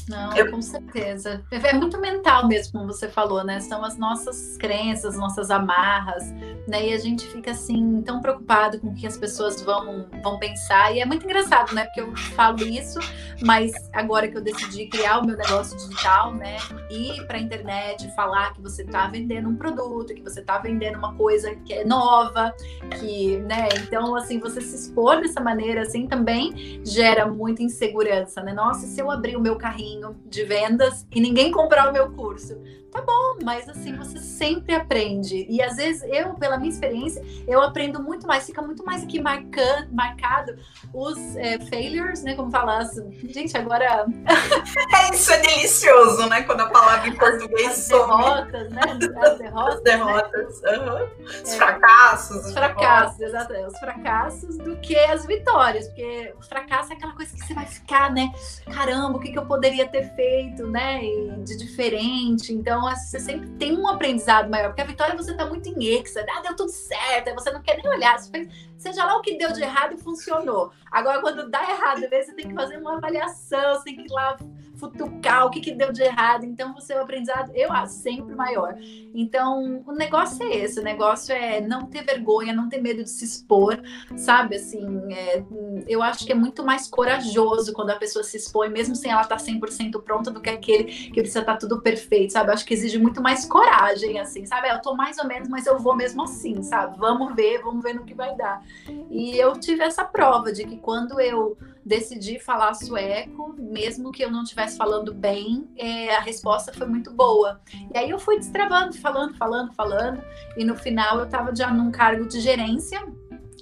[0.08, 0.50] Não, eu...
[0.50, 1.42] com certeza.
[1.50, 3.60] É muito mental mesmo, como você falou, né?
[3.60, 6.30] São as nossas crenças, nossas amarras,
[6.68, 6.88] né?
[6.88, 10.94] E a gente fica assim tão preocupado com o que as pessoas vão, vão pensar.
[10.94, 11.84] E é muito engraçado, né?
[11.86, 12.98] Porque eu falo isso,
[13.42, 16.56] mas agora que eu decidi criar o meu negócio digital, né?
[16.90, 20.98] Ir para a internet, falar que você está vendendo um produto, que você está vendendo
[20.98, 22.52] uma coisa que é nova,
[23.00, 23.68] que, né?
[23.82, 28.52] Então, assim, você se expor dessa maneira, assim, também gera muita insegurança, né?
[28.52, 29.93] Nossa, se eu abrir o meu carrinho
[30.26, 32.58] de vendas e ninguém comprar o meu curso.
[32.94, 35.44] Tá bom, mas assim, você sempre aprende.
[35.50, 39.20] E às vezes eu, pela minha experiência, eu aprendo muito mais, fica muito mais aqui
[39.20, 40.56] marcando, marcado
[40.92, 42.36] os é, failures, né?
[42.36, 44.06] Como falar assim, gente, agora.
[44.94, 46.42] é, isso é delicioso, né?
[46.42, 48.80] Quando a palavra em português as, as derrotas, né?
[48.88, 49.74] As derrotas.
[49.74, 50.62] As derrotas.
[50.62, 50.78] Né?
[50.78, 51.08] Uhum.
[51.24, 52.46] Os é, fracassos.
[52.46, 53.66] Os fracassos, exatamente.
[53.66, 55.88] Os fracassos do que as vitórias.
[55.88, 58.32] Porque o fracasso é aquela coisa que você vai ficar, né?
[58.72, 61.00] Caramba, o que, que eu poderia ter feito, né?
[61.44, 62.52] de diferente.
[62.52, 65.84] Então, então, você sempre tem um aprendizado maior, porque a vitória você tá muito em
[65.84, 69.20] exa, ah, deu tudo certo, aí você não quer nem olhar, fez, seja lá o
[69.20, 70.72] que deu de errado e funcionou.
[70.90, 74.36] Agora, quando dá errado, você tem que fazer uma avaliação, você tem que ir lá
[74.76, 76.44] futucar o que, que deu de errado.
[76.44, 78.76] Então, é o aprendizado, eu acho, sempre maior.
[79.14, 83.10] Então, o negócio é esse: o negócio é não ter vergonha, não ter medo de
[83.10, 83.80] se expor,
[84.16, 84.56] sabe?
[84.56, 85.42] Assim, é,
[85.86, 89.22] eu acho que é muito mais corajoso quando a pessoa se expõe, mesmo sem ela
[89.22, 92.50] estar tá 100% pronta, do que aquele que precisa estar tá tudo perfeito, sabe?
[92.50, 94.68] Eu acho que exige muito mais coragem, assim, sabe?
[94.68, 96.98] Eu tô mais ou menos, mas eu vou mesmo assim, sabe?
[96.98, 98.62] Vamos ver, vamos ver no que vai dar.
[99.10, 104.30] E eu tive essa prova de que quando eu decidi falar sueco, mesmo que eu
[104.30, 107.60] não estivesse falando bem, é, a resposta foi muito boa.
[107.92, 110.22] E aí eu fui destravando, falando, falando, falando,
[110.56, 113.00] e no final eu estava já num cargo de gerência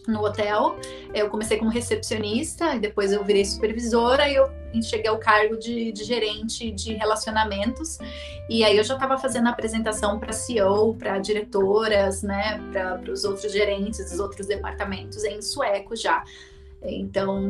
[0.07, 0.77] no hotel.
[1.15, 4.51] Eu comecei como recepcionista e depois eu virei supervisora e eu
[4.83, 7.99] cheguei ao cargo de, de gerente de relacionamentos.
[8.49, 13.25] E aí eu já estava fazendo a apresentação para CEO, para diretoras, né, para os
[13.25, 16.25] outros gerentes dos outros departamentos em sueco já.
[16.85, 17.41] Então,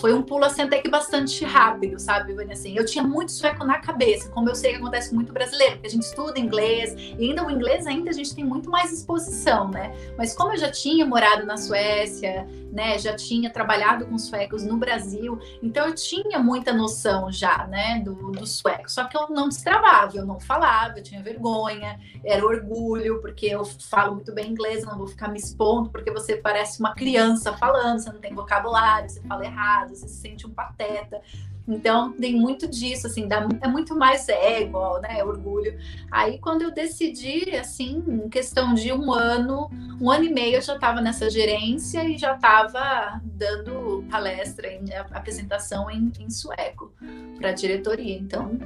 [0.00, 2.34] foi um pulo assim até que bastante rápido, sabe?
[2.50, 5.88] Assim, eu tinha muito sueco na cabeça, como eu sei que acontece muito brasileiro, porque
[5.88, 9.68] a gente estuda inglês, e ainda o inglês ainda a gente tem muito mais exposição,
[9.68, 9.92] né?
[10.16, 14.76] Mas como eu já tinha morado na Suécia, né, já tinha trabalhado com suecos no
[14.76, 18.90] Brasil, então eu tinha muita noção já, né, do, do sueco.
[18.90, 23.64] Só que eu não destravava, eu não falava, eu tinha vergonha, era orgulho, porque eu
[23.64, 28.00] falo muito bem inglês, não vou ficar me expondo, porque você parece uma criança falando,
[28.00, 31.20] você não tem vocabulário, você fala errado, você se sente um pateta.
[31.66, 35.78] Então, tem muito disso, assim, dá, é muito mais ego, né, orgulho.
[36.10, 40.62] Aí, quando eu decidi, assim, em questão de um ano, um ano e meio, eu
[40.62, 46.92] já estava nessa gerência e já estava dando palestra, em, apresentação em, em sueco
[47.38, 48.18] para a diretoria.
[48.18, 48.58] Então,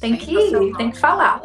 [0.00, 0.34] tem que,
[0.78, 1.42] tem que falar.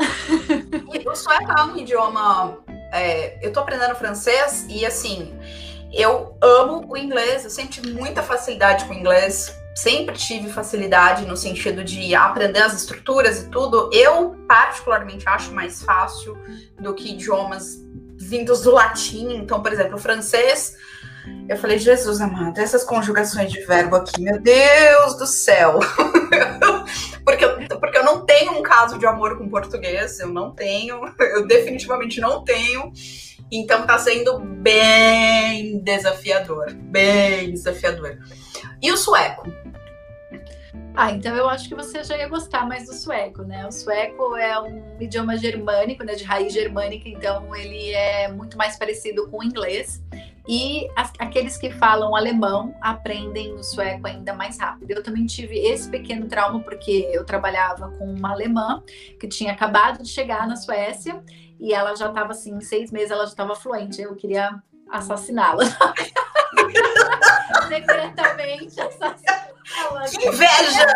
[0.94, 2.58] E o sueco é um idioma.
[2.94, 5.34] É, eu estou aprendendo francês e, assim,
[5.94, 11.38] eu amo o inglês, eu sempre muita facilidade com o inglês sempre tive facilidade no
[11.38, 13.90] sentido de aprender as estruturas e tudo.
[13.94, 16.38] Eu, particularmente, acho mais fácil
[16.80, 17.80] do que idiomas
[18.18, 19.36] vindos do latim.
[19.36, 20.76] Então, por exemplo, o francês.
[21.48, 25.80] Eu falei, Jesus amado, essas conjugações de verbo aqui, meu Deus do céu.
[27.24, 31.00] porque, eu, porque eu não tenho um caso de amor com português, eu não tenho,
[31.20, 32.92] eu definitivamente não tenho.
[33.52, 38.18] Então tá sendo bem desafiador, bem desafiador.
[38.82, 39.44] E o sueco?
[40.94, 43.66] Ah, então eu acho que você já ia gostar mais do sueco, né?
[43.66, 46.16] O sueco é um idioma germânico, né?
[46.16, 50.02] De raiz germânica, então ele é muito mais parecido com o inglês.
[50.48, 54.92] E as, aqueles que falam alemão aprendem o sueco ainda mais rápido.
[54.92, 58.84] Eu também tive esse pequeno trauma porque eu trabalhava com uma alemã
[59.20, 61.24] que tinha acabado de chegar na Suécia
[61.60, 64.02] e ela já estava assim, em seis meses ela já estava fluente.
[64.02, 65.64] Eu queria assassiná-la.
[67.70, 70.10] Secretamente assassiná-la.
[70.10, 70.88] Que inveja!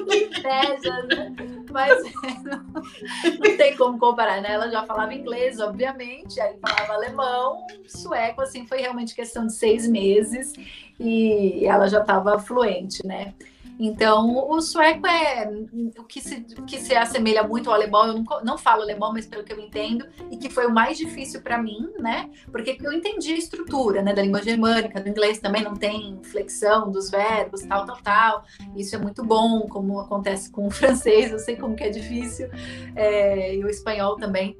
[0.00, 1.34] inveja, né?
[1.72, 2.02] Mas
[2.44, 2.62] não,
[3.40, 4.52] não, tem como comparar, né?
[4.52, 9.88] Ela já falava inglês, obviamente, aí falava alemão, sueco, assim, foi realmente questão de seis
[9.88, 10.52] meses
[11.00, 13.34] e ela já estava fluente, né?
[13.78, 15.50] Então, o sueco é
[15.98, 18.06] o que se, que se assemelha muito ao alemão.
[18.06, 20.98] Eu não, não falo alemão, mas pelo que eu entendo, e que foi o mais
[20.98, 22.30] difícil para mim, né?
[22.50, 26.90] Porque eu entendi a estrutura né, da língua germânica, do inglês também não tem flexão
[26.90, 28.44] dos verbos, tal, tal, tal.
[28.76, 32.48] Isso é muito bom, como acontece com o francês, eu sei como que é difícil,
[32.94, 34.56] é, e o espanhol também.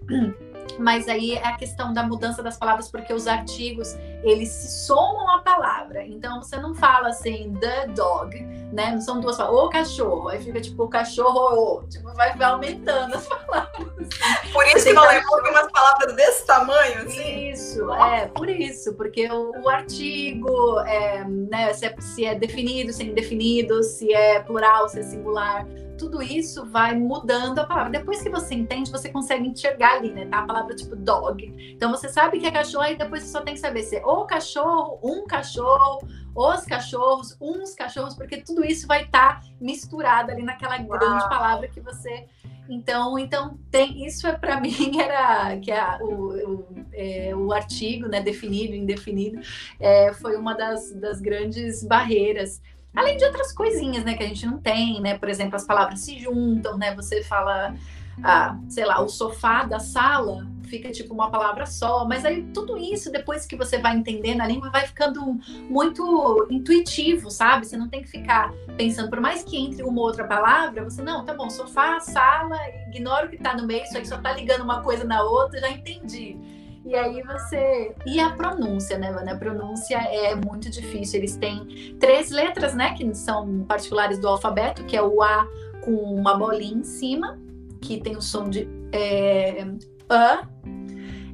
[0.79, 5.31] Mas aí é a questão da mudança das palavras, porque os artigos, eles se somam
[5.31, 6.05] à palavra.
[6.07, 8.40] Então, você não fala assim, the dog,
[8.72, 8.92] né?
[8.92, 10.29] Não são duas palavras, o cachorro.
[10.29, 14.09] Aí fica tipo, o cachorro, o, tipo, vai, vai aumentando as palavras.
[14.53, 17.50] Por isso que não é umas palavras desse tamanho, assim?
[17.50, 18.94] Isso, é, por isso.
[18.94, 24.13] Porque o, o artigo, é, né, se é, se é definido, se é indefinido, se
[24.13, 25.67] é plural, se é singular
[25.99, 27.90] tudo isso vai mudando a palavra.
[27.90, 30.27] Depois que você entende, você consegue enxergar ali, né?
[30.27, 31.75] Tá a palavra tipo dog.
[31.75, 34.07] Então você sabe que é cachorro e depois você só tem que saber se é
[34.07, 40.31] o cachorro, um cachorro, os cachorros, uns cachorros, porque tudo isso vai estar tá misturado
[40.31, 40.99] ali naquela Uau.
[40.99, 42.27] grande palavra que você
[42.69, 48.09] então, então tem isso é para mim era que é o, o, é, o, artigo,
[48.09, 49.40] né, definido, indefinido,
[49.81, 52.63] é, foi uma das, das grandes barreiras.
[52.95, 55.17] Além de outras coisinhas, né, que a gente não tem, né?
[55.17, 56.95] Por exemplo, as palavras se juntam, né?
[56.95, 57.75] Você fala,
[58.23, 62.79] ah, sei lá, o sofá da sala fica tipo uma palavra só, mas aí tudo
[62.79, 65.38] isso, depois que você vai entendendo a língua, vai ficando
[65.69, 67.67] muito intuitivo, sabe?
[67.67, 71.03] Você não tem que ficar pensando, por mais que entre uma ou outra palavra, você,
[71.03, 72.57] não, tá bom, sofá, sala,
[72.88, 75.61] ignora o que tá no meio, isso aí só tá ligando uma coisa na outra,
[75.61, 76.38] já entendi.
[76.85, 77.94] E aí você.
[78.04, 79.35] E a pronúncia, né, Vânia?
[79.35, 81.20] A pronúncia é muito difícil.
[81.20, 85.46] Eles têm três letras, né, que são particulares do alfabeto, que é o A
[85.85, 87.38] com uma bolinha em cima,
[87.80, 89.64] que tem o som de é,
[90.08, 90.48] A.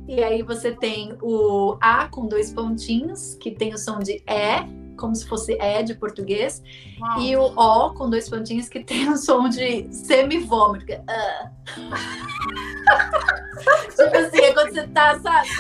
[0.07, 4.88] E aí você tem o A com dois pontinhos, que tem o som de E,
[4.99, 6.63] como se fosse E de português.
[7.01, 7.21] Uau.
[7.21, 10.93] E o O com dois pontinhos, que tem o som de semivômito.
[10.93, 11.49] É
[13.97, 15.49] tipo assim, é quando você tá, sabe?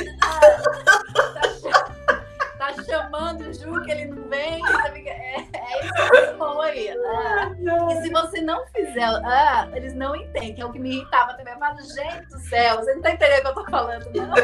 [1.68, 1.98] Tá,
[2.75, 4.61] tá chamando o Ju que ele não vem,
[4.93, 6.91] fica, é, é isso que aí.
[6.91, 7.51] Ah.
[7.93, 11.35] E se você não fizer, ah, eles não entendem, que é o que me irritava
[11.35, 11.55] também.
[11.55, 14.35] Eu falo, gente do céu, você não tá entendendo o que eu tô falando, não.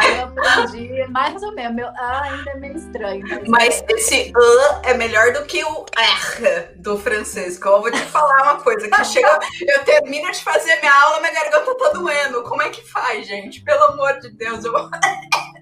[0.00, 3.24] Aí eu aprendi, mais ou menos, meu ah ainda é meio estranho.
[3.48, 3.92] Mas, é...
[3.92, 8.62] esse ah é melhor do que o R do francês, eu vou te falar uma
[8.62, 12.42] coisa, que chega, eu termino de fazer minha aula, minha garganta tá doendo.
[12.42, 13.62] Como é que faz, gente?
[13.62, 14.72] Pelo amor de Deus, eu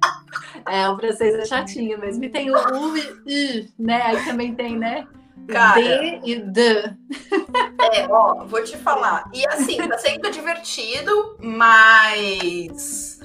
[0.66, 2.24] É, o francês é chatinho mesmo.
[2.24, 4.02] E tem o U e I, né?
[4.02, 5.06] Aí também tem, né?
[5.48, 6.94] Cara, D e D.
[7.92, 9.30] É, ó, vou te falar.
[9.32, 13.20] E assim, tá sendo divertido, mas.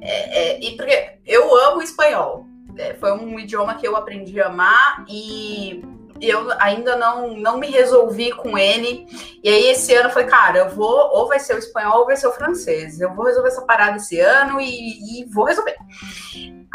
[0.00, 2.46] É, é, e porque eu amo espanhol.
[2.76, 5.82] É, foi um idioma que eu aprendi a amar e
[6.20, 9.06] eu ainda não, não me resolvi com ele.
[9.42, 12.06] E aí, esse ano, eu falei, cara, eu vou, ou vai ser o espanhol ou
[12.06, 13.00] vai ser o francês.
[13.00, 15.76] Eu vou resolver essa parada esse ano e, e vou resolver.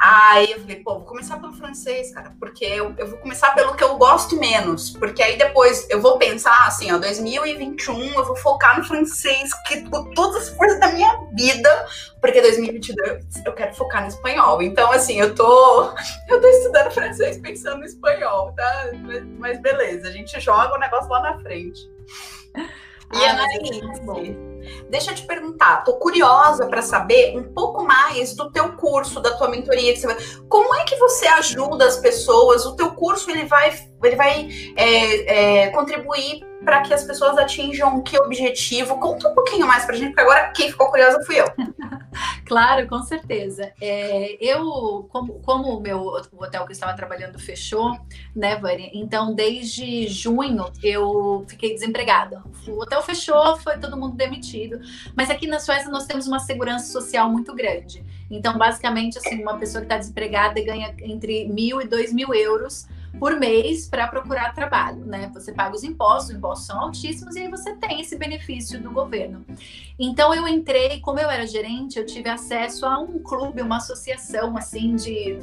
[0.04, 3.76] Aí eu falei, pô, vou começar pelo francês, cara, porque eu, eu vou começar pelo
[3.76, 8.36] que eu gosto menos, porque aí depois eu vou pensar assim, ó, 2021 eu vou
[8.36, 11.86] focar no francês, que por todas as coisas da minha vida,
[12.20, 14.60] porque 2022 eu quero focar no espanhol.
[14.64, 15.94] Então, assim, eu tô,
[16.28, 18.90] eu tô estudando francês pensando no espanhol, tá?
[19.04, 21.80] Mas, mas beleza, a gente joga o negócio lá na frente.
[23.14, 24.51] E ah, Anaíse,
[24.90, 29.36] Deixa eu te perguntar, tô curiosa para saber um pouco mais do teu curso, da
[29.38, 29.94] tua mentoria.
[30.48, 32.66] Como é que você ajuda as pessoas?
[32.66, 33.74] O teu curso ele vai,
[34.08, 39.00] ele vai é, é, contribuir para que as pessoas atinjam que objetivo?
[39.00, 41.46] Conta um pouquinho mais para a gente, porque agora quem ficou curiosa fui eu.
[42.46, 43.72] claro, com certeza.
[43.82, 46.02] É, eu, como, o meu
[46.38, 47.98] hotel que eu estava trabalhando fechou,
[48.36, 48.90] né, Vânia?
[48.94, 52.44] Então, desde junho eu fiquei desempregada.
[52.68, 54.80] O hotel fechou, foi todo mundo demitido.
[55.16, 58.04] Mas aqui na Suécia nós temos uma segurança social muito grande.
[58.30, 62.88] Então, basicamente, assim, uma pessoa que está desempregada ganha entre mil e dois mil euros
[63.20, 65.30] por mês para procurar trabalho, né?
[65.34, 68.92] Você paga os impostos, os impostos são altíssimos e aí você tem esse benefício do
[68.92, 69.46] governo.
[70.04, 74.58] Então eu entrei, como eu era gerente, eu tive acesso a um clube, uma associação
[74.58, 75.38] assim de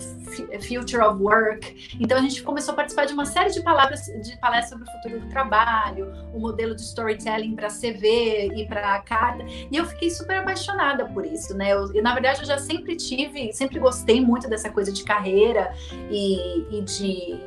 [0.67, 1.97] Future of Work.
[2.01, 4.93] Então a gente começou a participar de uma série de palavras de palestras sobre o
[4.97, 9.45] futuro do trabalho, o modelo de storytelling para CV e para carta.
[9.71, 11.73] E eu fiquei super apaixonada por isso, né?
[11.73, 15.73] Eu, na verdade eu já sempre tive, sempre gostei muito dessa coisa de carreira
[16.11, 17.39] e, e de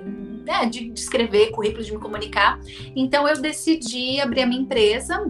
[0.45, 2.57] né, de, de escrever currículo, de me comunicar.
[2.95, 5.29] Então eu decidi abrir a minha empresa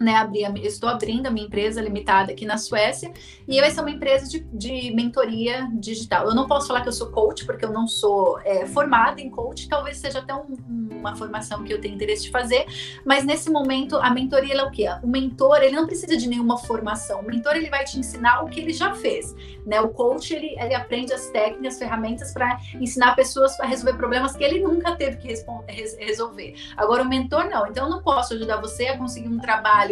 [0.00, 3.12] né, abri a, estou abrindo a minha empresa limitada aqui na Suécia
[3.46, 6.26] e vai ser uma empresa de, de mentoria digital.
[6.26, 9.30] Eu não posso falar que eu sou coach, porque eu não sou é, formada em
[9.30, 12.64] coach, talvez seja até um, um uma formação que eu tenho interesse de fazer,
[13.04, 14.86] mas nesse momento a mentoria é o quê?
[15.02, 17.20] O mentor, ele não precisa de nenhuma formação.
[17.20, 19.34] O mentor, ele vai te ensinar o que ele já fez,
[19.66, 19.80] né?
[19.80, 24.42] O coach, ele, ele aprende as técnicas, ferramentas para ensinar pessoas a resolver problemas que
[24.42, 25.28] ele nunca teve que
[25.98, 26.54] resolver.
[26.76, 27.66] Agora, o mentor não.
[27.66, 29.83] Então, eu não posso ajudar você a conseguir um trabalho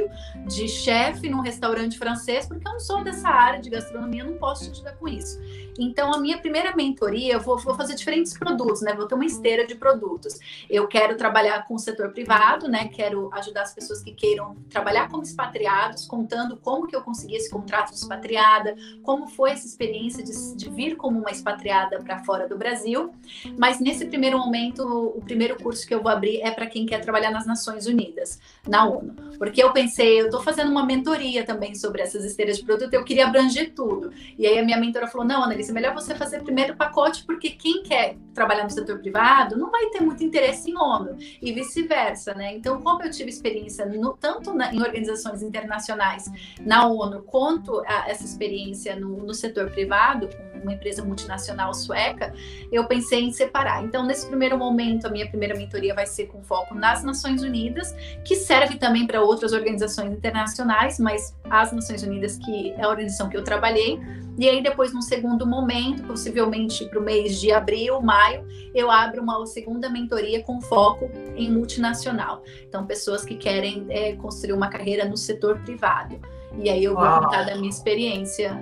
[0.46, 4.64] de chefe num restaurante francês, porque eu não sou dessa área de gastronomia, não posso
[4.64, 5.40] te ajudar com isso.
[5.78, 8.94] Então, a minha primeira mentoria, eu vou, vou, fazer diferentes produtos, né?
[8.94, 10.38] Vou ter uma esteira de produtos.
[10.68, 12.88] Eu quero trabalhar com o setor privado, né?
[12.88, 17.50] Quero ajudar as pessoas que queiram trabalhar como expatriados, contando como que eu consegui esse
[17.50, 22.46] contrato de expatriada, como foi essa experiência de, de vir como uma expatriada para fora
[22.46, 23.12] do Brasil.
[23.58, 24.82] Mas nesse primeiro momento,
[25.16, 28.38] o primeiro curso que eu vou abrir é para quem quer trabalhar nas Nações Unidas,
[28.68, 29.14] na ONU.
[29.38, 33.04] Porque eu pensei, eu estou fazendo uma mentoria também sobre essas esteiras de produto, eu
[33.04, 34.12] queria abranger tudo.
[34.38, 37.50] E aí a minha mentora falou: não, Annalise, é melhor você fazer primeiro pacote, porque
[37.50, 42.34] quem quer trabalhar no setor privado não vai ter muito interesse em ONU e vice-versa,
[42.34, 42.54] né?
[42.54, 46.30] Então, como eu tive experiência no, tanto na, em organizações internacionais
[46.60, 52.32] na ONU, quanto a, essa experiência no, no setor privado, com uma empresa multinacional sueca,
[52.70, 53.84] eu pensei em separar.
[53.84, 57.94] Então, nesse primeiro momento, a minha primeira mentoria vai ser com foco nas Nações Unidas,
[58.24, 63.28] que serve também para outras organizações internacionais, mas as Nações Unidas, que é a organização
[63.28, 63.98] que eu trabalhei,
[64.38, 69.22] e aí depois, num segundo momento, possivelmente para o mês de abril, maio, eu abro
[69.22, 72.42] uma segunda mentoria com foco em multinacional.
[72.66, 76.18] Então, pessoas que querem é, construir uma carreira no setor privado.
[76.58, 77.24] E aí eu vou Uau.
[77.24, 78.58] contar da minha experiência.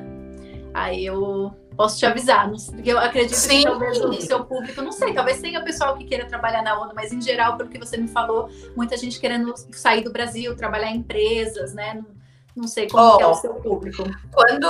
[0.75, 3.59] Aí eu posso te avisar, porque eu acredito Sim.
[3.59, 6.93] que talvez o seu público, não sei, talvez tenha pessoal que queira trabalhar na ONU,
[6.95, 10.91] mas em geral, pelo que você me falou, muita gente querendo sair do Brasil, trabalhar
[10.91, 12.03] em empresas, né?
[12.55, 14.05] Não sei como oh, é o seu público.
[14.33, 14.67] Quando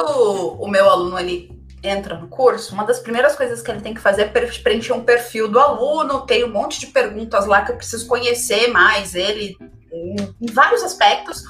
[0.61, 4.01] o meu aluno ele entra no curso, uma das primeiras coisas que ele tem que
[4.01, 7.77] fazer é preencher um perfil do aluno, tem um monte de perguntas lá que eu
[7.77, 9.57] preciso conhecer mais ele
[9.91, 11.43] em, em vários aspectos.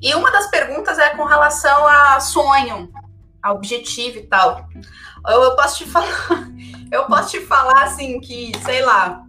[0.00, 2.90] E uma das perguntas é com relação a sonho,
[3.44, 4.66] a objetivo e tal.
[5.28, 6.48] Eu, eu posso te falar,
[6.90, 9.23] eu posso te falar assim que, sei lá,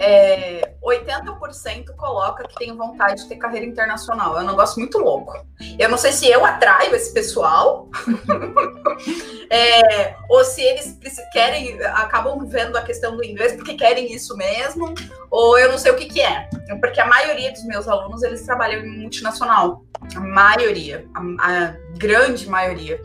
[0.00, 4.38] é, 80% coloca que tem vontade de ter carreira internacional.
[4.38, 5.46] É um negócio muito louco.
[5.78, 7.86] Eu não sei se eu atraio esse pessoal,
[9.50, 10.96] é, ou se eles
[11.32, 14.94] querem, acabam vendo a questão do inglês porque querem isso mesmo,
[15.30, 16.48] ou eu não sei o que, que é.
[16.80, 19.84] Porque a maioria dos meus alunos, eles trabalham em multinacional.
[20.16, 22.98] A maioria, a, a grande maioria.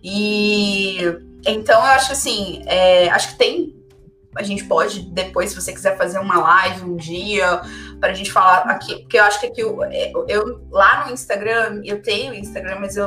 [0.00, 1.00] E
[1.44, 3.75] então eu acho assim, é, acho que tem
[4.36, 7.60] a gente pode depois, se você quiser fazer uma live um dia,
[8.00, 9.78] para a gente falar aqui, porque eu acho que aqui eu,
[10.28, 13.06] eu, lá no Instagram, eu tenho Instagram, mas eu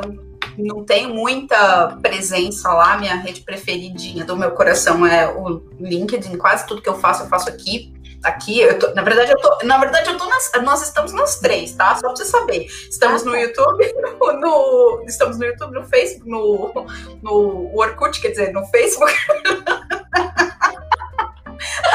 [0.58, 6.66] não tenho muita presença lá, minha rede preferidinha do meu coração é o LinkedIn, quase
[6.66, 7.94] tudo que eu faço, eu faço aqui.
[8.22, 11.38] Aqui, eu tô, na verdade, eu tô, na verdade, eu tô nas, nós estamos nas
[11.38, 11.94] três, tá?
[11.94, 12.66] Só pra você saber.
[12.66, 13.82] Estamos no YouTube,
[14.20, 16.86] no, no, estamos no YouTube, no Facebook, no,
[17.22, 19.14] no Orkut, quer dizer, no Facebook.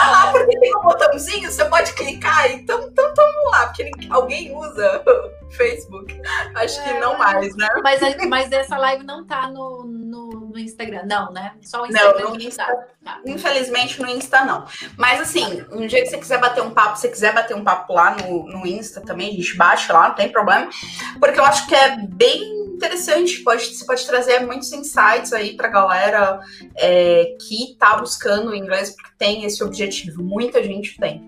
[0.06, 4.56] tá lá porque tem um botãozinho, você pode clicar, então, então vamos lá, porque alguém
[4.56, 5.04] usa
[5.52, 6.22] Facebook.
[6.56, 7.68] Acho que não mais, né?
[7.84, 11.54] Mas, mas essa live não tá no, no, no Instagram, não, né?
[11.62, 12.24] Só o Instagram.
[12.24, 13.20] Não, no Insta, tá.
[13.26, 14.66] Infelizmente no Insta não.
[14.98, 17.94] Mas assim, um dia que você quiser bater um papo, se quiser bater um papo
[17.94, 20.70] lá no, no Insta também, a gente baixa lá, não tem problema.
[21.20, 25.68] Porque eu acho que é bem interessante, pode, você pode trazer muitos insights aí para
[25.68, 26.40] a galera
[26.76, 31.26] é, que está buscando o inglês, porque tem esse objetivo, muita gente tem.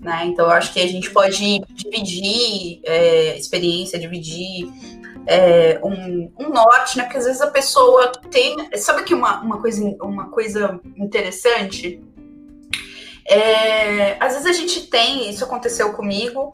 [0.00, 0.24] Né?
[0.26, 4.68] Então, eu acho que a gente pode dividir é, experiência, dividir
[5.26, 7.04] é, um, um, norte, né?
[7.04, 8.56] Porque às vezes a pessoa tem.
[8.74, 12.02] Sabe que uma, uma, coisa, uma coisa interessante?
[13.28, 16.52] É, às vezes a gente tem, isso aconteceu comigo,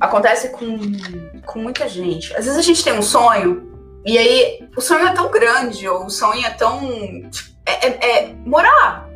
[0.00, 0.78] acontece com,
[1.44, 2.34] com muita gente.
[2.34, 3.70] Às vezes a gente tem um sonho,
[4.04, 6.80] e aí o sonho é tão grande, ou o sonho é tão.
[7.66, 9.08] É, é, é morar.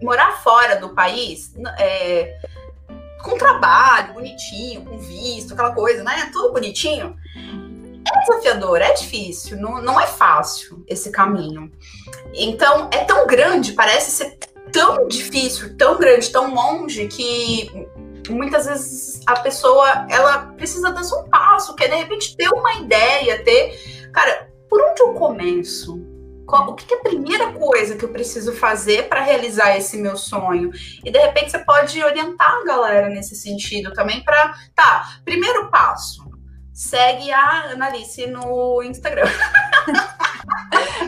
[0.00, 2.38] Morar fora do país, é,
[3.22, 6.30] com trabalho bonitinho, com visto, aquela coisa, né?
[6.32, 7.16] Tudo bonitinho.
[8.06, 11.70] É desafiador, é difícil, não, não é fácil esse caminho.
[12.32, 14.38] Então, é tão grande, parece ser
[14.72, 17.68] tão difícil, tão grande, tão longe, que
[18.32, 22.74] muitas vezes a pessoa ela precisa dar um passo, que é de repente ter uma
[22.74, 26.06] ideia, ter, cara, por onde eu começo?
[26.46, 29.98] Qual, o que, que, é a primeira coisa que eu preciso fazer para realizar esse
[29.98, 30.70] meu sonho?
[31.04, 36.27] E de repente você pode orientar a galera nesse sentido também para, tá, primeiro passo,
[36.78, 39.24] segue a Analice no Instagram.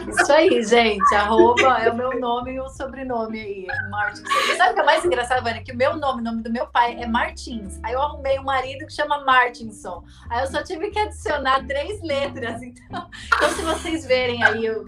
[0.08, 1.14] Isso aí, gente.
[1.14, 4.28] Arroba é o meu nome e o sobrenome aí, Martins.
[4.56, 5.62] sabe o que é mais engraçado, Vânia?
[5.62, 7.78] Que o meu nome, o nome do meu pai é Martins.
[7.84, 10.02] Aí eu arrumei um marido que chama Martinson.
[10.28, 12.60] Aí eu só tive que adicionar três letras.
[12.62, 14.84] Então, então se vocês verem aí o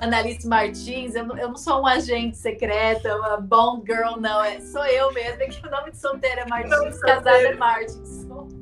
[0.00, 4.42] Analice Martins, eu, eu não sou um agente secreto, uma Bond Girl, não.
[4.42, 5.40] É, sou eu mesmo.
[5.40, 8.57] É que o nome de solteira é Martins, casada é Martinson.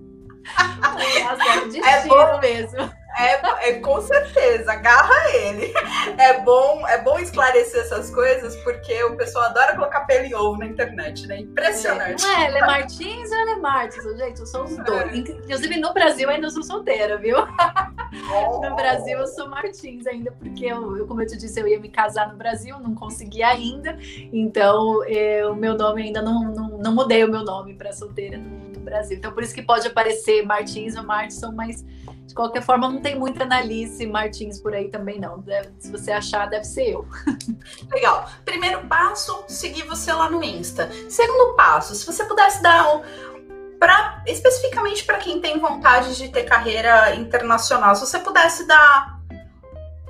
[1.85, 2.91] É, é bom mesmo.
[3.19, 5.73] É, é, com certeza, agarra ele.
[6.19, 10.59] É bom, é bom esclarecer essas coisas, porque o pessoal adora colocar pelo em ovo
[10.59, 11.39] na internet, né?
[11.41, 12.23] Impressionante.
[12.23, 14.19] É, não é, ele é Martins ou é Martins?
[14.19, 15.13] Gente, eu sou os dois.
[15.13, 15.17] É.
[15.17, 17.39] Inclusive, no Brasil, ainda sou solteira, viu?
[17.39, 18.57] Oh.
[18.67, 21.79] No Brasil, eu sou Martins ainda, porque eu, eu, como eu te disse, eu ia
[21.79, 23.97] me casar no Brasil, não consegui ainda.
[24.33, 25.01] Então,
[25.51, 29.19] o meu nome ainda não, não, não mudei o meu nome para solteira no Brasil.
[29.19, 31.85] Então, por isso que pode aparecer Martins ou Martinson, mas
[32.27, 35.41] de qualquer forma, não tem muita Analice Martins por aí também, não.
[35.41, 37.07] Deve, se você achar, deve ser eu.
[37.93, 38.29] Legal.
[38.45, 40.91] Primeiro passo, seguir você lá no Insta.
[41.09, 43.03] Segundo passo, se você pudesse dar um,
[43.79, 49.21] pra, especificamente para quem tem vontade de ter carreira internacional, se você pudesse dar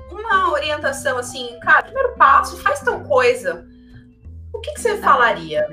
[0.09, 3.67] uma orientação assim, cara, primeiro passo, faz tal coisa.
[4.53, 5.67] O que, que você falaria?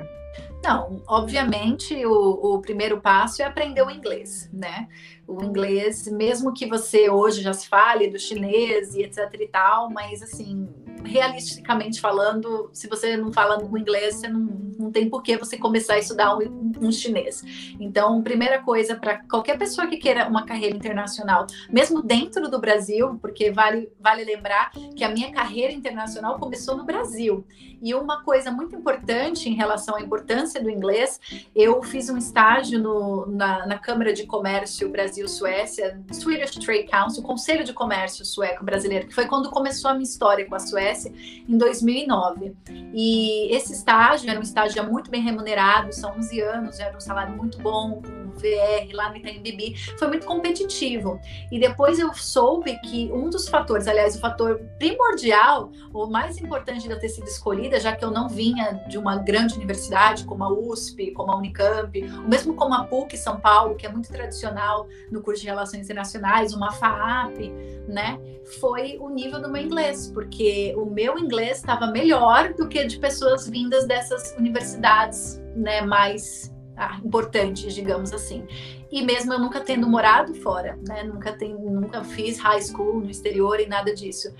[0.65, 4.87] Não, obviamente o, o, primeiro passo é aprender o inglês, né?
[5.27, 9.91] O inglês, mesmo que você hoje já se fale do chinês e etc e tal,
[9.91, 10.67] mas assim,
[11.05, 14.41] realisticamente falando, se você não fala o inglês, você não,
[14.77, 17.43] não tem por que você começar a estudar um, um chinês.
[17.79, 23.17] Então, primeira coisa para qualquer pessoa que queira uma carreira internacional, mesmo dentro do Brasil,
[23.21, 27.45] porque vale, vale lembrar que a minha carreira internacional começou no Brasil.
[27.81, 31.19] E uma coisa muito importante em relação à importância do inglês,
[31.55, 37.63] eu fiz um estágio no, na, na Câmara de Comércio Brasil-Suécia, Swedish Trade Council, Conselho
[37.63, 41.11] de Comércio Sueco Brasileiro, que foi quando começou a minha história com a Suécia Suécia
[41.47, 42.55] em 2009.
[42.93, 47.35] E esse estágio era um estágio muito bem remunerado, são 11 anos, era um salário
[47.35, 51.19] muito bom, com VR lá no Itaim Bibi, foi muito competitivo.
[51.51, 56.83] E depois eu soube que um dos fatores, aliás, o fator primordial, ou mais importante
[56.83, 60.43] de eu ter sido escolhida, já que eu não vinha de uma grande universidade como
[60.43, 64.09] a USP, como a Unicamp, ou mesmo como a PUC São Paulo, que é muito
[64.09, 67.51] tradicional no curso de Relações Internacionais, uma FAAP,
[67.87, 68.19] né?
[68.59, 72.99] Foi o nível do meu inglês, porque o meu inglês estava melhor do que de
[72.99, 78.45] pessoas vindas dessas universidades, né, mais ah, importantes, digamos assim.
[78.91, 83.09] E mesmo eu nunca tendo morado fora, né, nunca tenho, nunca fiz high school no
[83.09, 84.33] exterior e nada disso.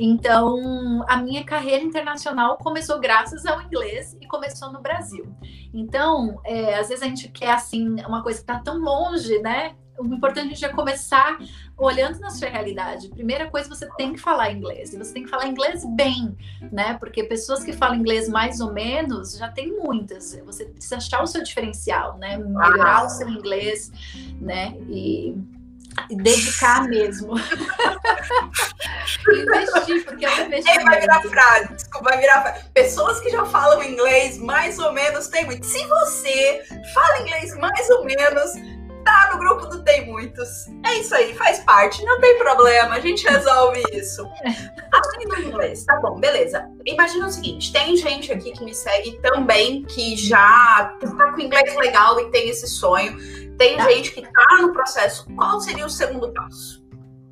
[0.00, 5.26] Então, a minha carreira internacional começou graças ao inglês e começou no Brasil.
[5.72, 9.74] Então, é, às vezes a gente quer assim uma coisa que está tão longe, né?
[9.98, 11.38] o importante é começar
[11.82, 13.08] olhando na sua realidade.
[13.08, 14.92] Primeira coisa, você tem que falar inglês.
[14.92, 16.36] E você tem que falar inglês bem,
[16.70, 16.94] né?
[16.94, 20.34] Porque pessoas que falam inglês mais ou menos, já tem muitas.
[20.44, 22.36] Você precisa achar o seu diferencial, né?
[22.36, 23.90] Melhorar o seu inglês,
[24.40, 24.76] né?
[24.88, 25.36] E
[26.10, 27.34] dedicar mesmo.
[29.28, 30.84] Investir, porque é um investimento.
[30.84, 32.64] Vai virar frase, desculpa, vai virar frase.
[32.72, 35.66] Pessoas que já falam inglês mais ou menos tem muito.
[35.66, 36.64] Se você
[36.94, 38.52] fala inglês mais ou menos,
[39.04, 40.66] tá no grupo do Tem Muitos.
[40.84, 44.26] É isso aí, faz parte, não tem problema, a gente resolve isso.
[44.92, 46.68] Aprenda inglês, tá bom, beleza.
[46.84, 51.74] Imagina o seguinte: tem gente aqui que me segue também que já tá com inglês
[51.76, 53.16] legal e tem esse sonho.
[53.56, 53.90] Tem tá.
[53.90, 55.26] gente que tá no processo.
[55.34, 56.82] Qual seria o segundo passo?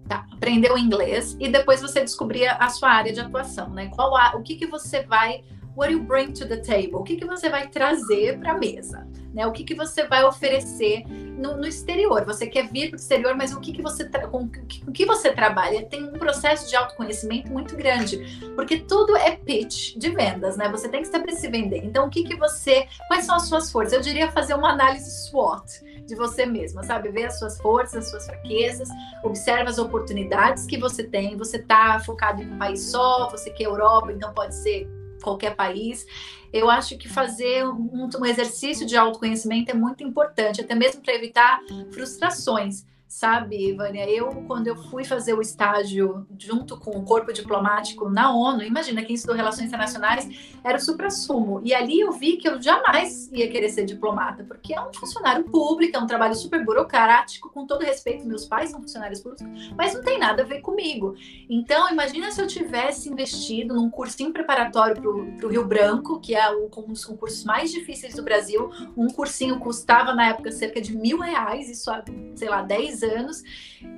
[0.08, 3.90] Tá, aprender o inglês e depois você descobrir a sua área de atuação, né?
[3.94, 5.42] Qual a, o que que você vai
[5.76, 6.96] what you bring to the table?
[6.96, 9.06] O que, que você vai trazer para a mesa?
[9.32, 9.46] Né?
[9.46, 12.24] O que, que você vai oferecer no, no exterior?
[12.24, 14.50] Você quer vir para o exterior, mas o que, que você com,
[14.86, 15.86] o que você trabalha?
[15.86, 18.18] Tem um processo de autoconhecimento muito grande,
[18.56, 20.68] porque tudo é pitch de vendas, né?
[20.68, 21.84] Você tem que saber se vender.
[21.84, 22.86] Então, o que, que você.
[23.06, 23.92] Quais são as suas forças?
[23.92, 27.08] Eu diria fazer uma análise SWOT de você mesma, sabe?
[27.10, 28.88] Ver as suas forças, as suas fraquezas,
[29.22, 31.36] observa as oportunidades que você tem.
[31.36, 34.88] Você está focado em um país só, você quer Europa, então pode ser
[35.20, 36.06] qualquer país.
[36.52, 41.14] Eu acho que fazer um, um exercício de autoconhecimento é muito importante, até mesmo para
[41.14, 41.60] evitar
[41.92, 44.08] frustrações sabe, Vânia?
[44.08, 49.02] Eu, quando eu fui fazer o estágio junto com o corpo diplomático na ONU, imagina,
[49.02, 50.28] quem estudou Relações Internacionais
[50.62, 51.60] era o supra-sumo.
[51.64, 55.42] E ali eu vi que eu jamais ia querer ser diplomata, porque é um funcionário
[55.42, 59.44] público, é um trabalho super burocrático, com todo respeito, meus pais são funcionários públicos,
[59.76, 61.16] mas não tem nada a ver comigo.
[61.48, 66.48] Então, imagina se eu tivesse investido num cursinho preparatório para o Rio Branco, que é
[66.48, 68.70] um dos concursos mais difíceis do Brasil.
[68.96, 72.04] Um cursinho custava, na época, cerca de mil reais, isso há,
[72.36, 73.42] sei lá, 10 10 anos,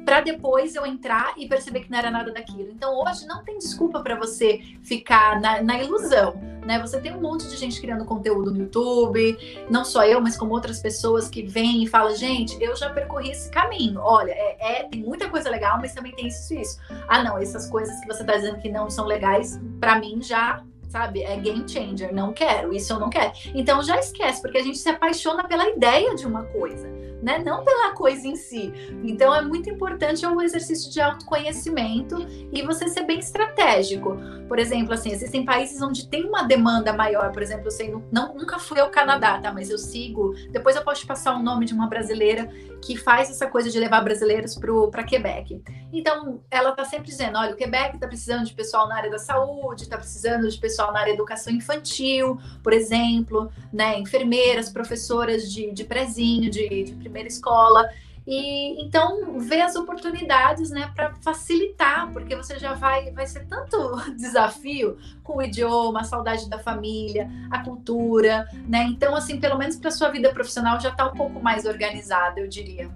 [0.04, 2.70] para depois eu entrar e perceber que não era nada daquilo.
[2.70, 6.34] Então hoje não tem desculpa para você ficar na, na, ilusão,
[6.64, 6.80] né?
[6.80, 10.52] Você tem um monte de gente criando conteúdo no YouTube, não só eu, mas como
[10.52, 14.00] outras pessoas que vêm e falam, gente, eu já percorri esse caminho.
[14.00, 16.78] Olha, é, é tem muita coisa legal, mas também tem isso e isso.
[17.08, 20.62] Ah, não, essas coisas que você está dizendo que não são legais, para mim já
[20.88, 21.22] sabe?
[21.22, 23.32] É game changer, não quero, isso eu não quero.
[23.54, 26.86] Então já esquece, porque a gente se apaixona pela ideia de uma coisa
[27.22, 27.38] né?
[27.38, 28.72] Não pela coisa em si.
[29.04, 34.16] Então é muito importante o exercício de autoconhecimento e você ser bem estratégico.
[34.48, 37.30] Por exemplo, assim, existem países onde tem uma demanda maior.
[37.32, 39.52] Por exemplo, eu sei, não, nunca fui ao Canadá, tá?
[39.52, 40.34] Mas eu sigo.
[40.50, 42.50] Depois eu posso te passar o nome de uma brasileira
[42.82, 44.58] que faz essa coisa de levar brasileiros
[44.90, 45.62] para Quebec.
[45.92, 49.18] Então, ela está sempre dizendo: olha, o Quebec está precisando de pessoal na área da
[49.18, 53.98] saúde, está precisando de pessoal na área da educação infantil, por exemplo, né?
[53.98, 57.88] Enfermeiras, professoras de, de prezinho, de, de primeira escola.
[58.26, 63.96] E então ver as oportunidades, né, para facilitar, porque você já vai vai ser tanto
[64.16, 68.84] desafio com o idioma, a saudade da família, a cultura, né?
[68.84, 72.48] Então assim, pelo menos para sua vida profissional já está um pouco mais organizada, eu
[72.48, 72.90] diria.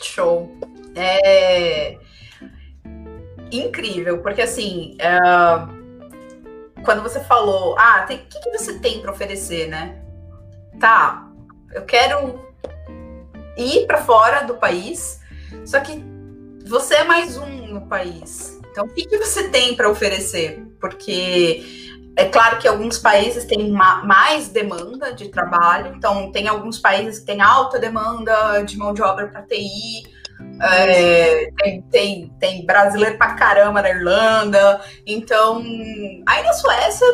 [0.00, 0.56] Show.
[0.94, 1.98] É
[3.50, 5.18] incrível, porque assim, é...
[6.84, 10.00] quando você falou, ah, o que, que você tem para oferecer, né?
[10.78, 11.28] Tá,
[11.72, 12.49] eu quero
[13.56, 15.20] ir para fora do país,
[15.64, 16.02] só que
[16.66, 18.58] você é mais um no país.
[18.70, 20.64] Então, o que, que você tem para oferecer?
[20.80, 27.20] Porque é claro que alguns países têm mais demanda de trabalho, então tem alguns países
[27.20, 30.02] que têm alta demanda de mão de obra para TI,
[30.62, 35.62] é, tem, tem, tem brasileiro para caramba na Irlanda, então
[36.26, 37.06] aí na Suécia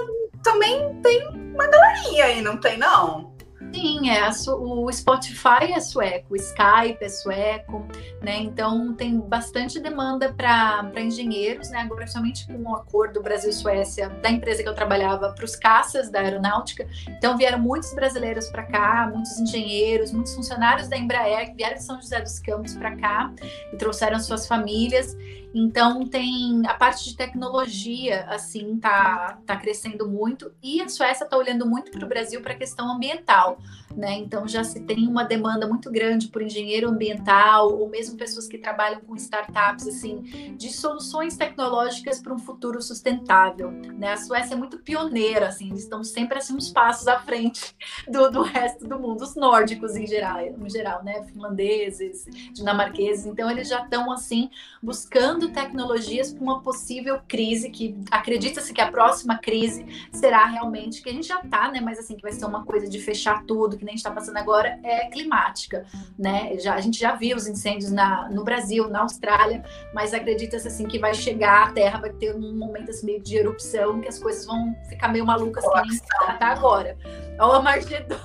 [0.42, 3.35] também tem uma galerinha aí, não tem não?
[3.72, 7.86] Sim, é, o Spotify é sueco, o Skype é sueco,
[8.22, 8.38] né?
[8.38, 11.80] Então tem bastante demanda para engenheiros, né?
[11.80, 16.10] Agora, somente com o um acordo Brasil-Suécia da empresa que eu trabalhava para os caças
[16.10, 16.86] da aeronáutica.
[17.08, 21.82] Então vieram muitos brasileiros para cá, muitos engenheiros, muitos funcionários da Embraer que vieram de
[21.82, 23.32] São José dos Campos para cá
[23.72, 25.16] e trouxeram suas famílias.
[25.58, 31.34] Então tem a parte de tecnologia, assim, tá, tá crescendo muito e a Suécia está
[31.34, 33.58] olhando muito para o Brasil para a questão ambiental,
[33.96, 34.12] né?
[34.18, 38.58] Então já se tem uma demanda muito grande por engenheiro ambiental ou mesmo pessoas que
[38.58, 44.12] trabalham com startups, assim, de soluções tecnológicas para um futuro sustentável, né?
[44.12, 47.74] A Suécia é muito pioneira, assim, eles estão sempre assim uns passos à frente
[48.06, 51.22] do, do resto do mundo, os nórdicos em geral, no geral, né?
[51.22, 54.50] Finlandeses, dinamarqueses, então eles já estão assim
[54.82, 61.08] buscando tecnologias para uma possível crise, que acredita-se que a próxima crise será realmente, que
[61.08, 61.80] a gente já está, né?
[61.80, 64.78] Mas assim, que vai ser uma coisa de fechar tudo, que nem está passando agora,
[64.82, 65.86] é climática,
[66.18, 66.58] né?
[66.58, 70.86] Já, a gente já viu os incêndios na, no Brasil, na Austrália, mas acredita-se assim
[70.86, 74.18] que vai chegar, a Terra vai ter um momento assim, meio de erupção, que as
[74.18, 76.96] coisas vão ficar meio malucas que nem está agora.
[77.38, 78.16] Ó, Margedon.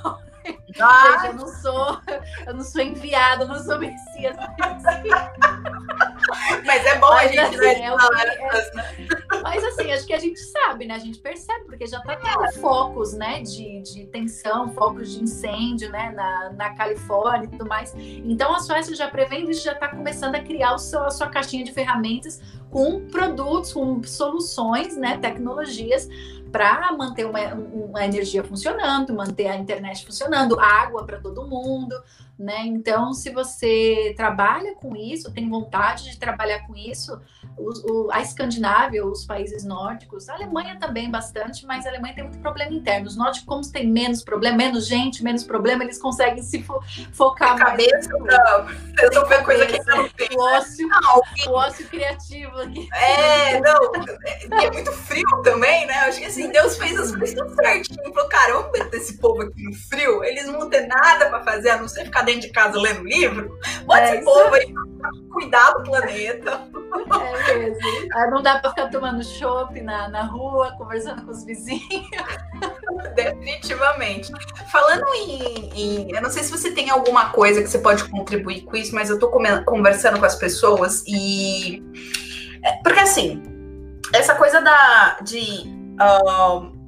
[0.79, 1.19] Ah.
[1.21, 2.01] Gente, eu não sou,
[2.47, 4.35] eu não sou enviada, eu não sou Messias.
[6.65, 10.39] Mas é bom mas, a gente assim, é, é, Mas assim, acho que a gente
[10.39, 10.95] sabe, né?
[10.95, 13.41] A gente percebe, porque já tá tendo focos, né?
[13.41, 16.11] De, de tensão, focos de incêndio, né?
[16.15, 17.93] Na, na Califórnia e tudo mais.
[17.97, 21.27] Então a Suécia já prevendo isso, já está começando a criar o seu, a sua
[21.27, 25.17] caixinha de ferramentas com produtos, com soluções, né?
[25.17, 26.07] Tecnologias
[26.51, 31.95] para manter uma, uma, energia funcionando, manter a internet funcionando, água para todo mundo,
[32.41, 32.65] né?
[32.65, 37.19] Então, se você trabalha com isso, tem vontade de trabalhar com isso,
[37.57, 42.23] o, o, a Escandinávia, os países nórdicos, a Alemanha também bastante, mas a Alemanha tem
[42.23, 43.07] muito problema interno.
[43.07, 46.81] Os nórdicos, como tem menos problema, menos gente, menos problema, eles conseguem se fo
[47.13, 48.67] focar a cabeça para
[48.97, 50.29] resolver coisa que não tem.
[50.35, 52.89] O ócio, não, o ócio criativo aqui.
[52.93, 56.05] É, não, é, é, muito frio também, né?
[56.05, 58.13] Eu acho que assim, Deus fez as coisas tudo certinho.
[58.13, 61.43] Falou, cara, vamos meter esse povo aqui no frio, eles não vão ter nada para
[61.43, 63.57] fazer, a não ser ficar dentro de casa lendo livro.
[63.85, 64.73] Bota é, esse povo aí
[65.31, 66.67] cuidar do planeta.
[67.47, 67.79] É mesmo.
[68.31, 71.81] Não dá para ficar tomando chopp na, na rua, conversando com os vizinhos.
[73.15, 74.31] Definitivamente.
[74.71, 78.61] Falando em, em, Eu não sei se você tem alguma coisa que você pode contribuir
[78.61, 79.29] com isso, mas eu estou
[79.65, 81.83] conversando com as pessoas e.
[82.63, 83.41] É, porque assim,
[84.13, 85.17] essa coisa da.
[85.21, 85.63] de.
[86.01, 86.80] Uh,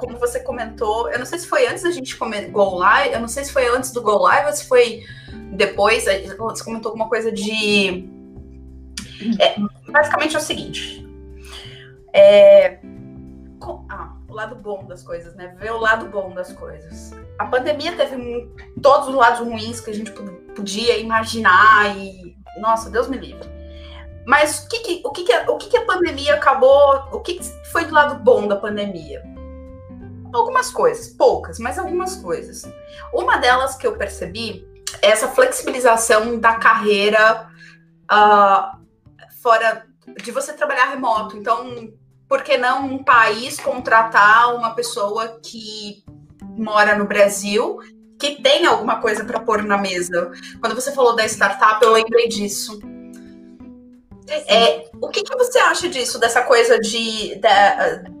[0.00, 3.28] como você comentou, eu não sei se foi antes da gente go live, eu não
[3.28, 5.04] sei se foi antes do go live ou se foi
[5.52, 6.06] depois,
[6.38, 8.08] você comentou alguma coisa de.
[9.38, 9.56] É,
[9.90, 11.06] basicamente é o seguinte.
[12.12, 12.78] É,
[13.90, 15.54] ah, o lado bom das coisas, né?
[15.58, 17.12] Ver o lado bom das coisas.
[17.38, 18.50] A pandemia teve
[18.82, 20.10] todos os lados ruins que a gente
[20.56, 23.48] podia imaginar e, nossa, Deus me livre.
[24.26, 27.02] Mas o que, que o, que, que, o que, que a pandemia acabou?
[27.12, 29.22] O que, que foi do lado bom da pandemia?
[30.32, 32.62] Algumas coisas, poucas, mas algumas coisas.
[33.12, 34.66] Uma delas que eu percebi
[35.02, 37.48] é essa flexibilização da carreira
[38.10, 38.78] uh,
[39.42, 39.86] fora
[40.22, 41.36] de você trabalhar remoto.
[41.36, 41.92] Então,
[42.28, 46.04] por que não um país contratar uma pessoa que
[46.56, 47.78] mora no Brasil,
[48.18, 50.30] que tem alguma coisa para pôr na mesa?
[50.60, 52.80] Quando você falou da startup, eu lembrei disso.
[54.30, 57.40] É, o que, que, você acha disso, dessa coisa de,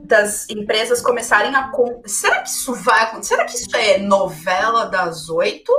[0.04, 1.70] das empresas começarem a.
[2.04, 3.34] Será que isso vai acontecer?
[3.34, 5.72] Será que isso é novela das oito?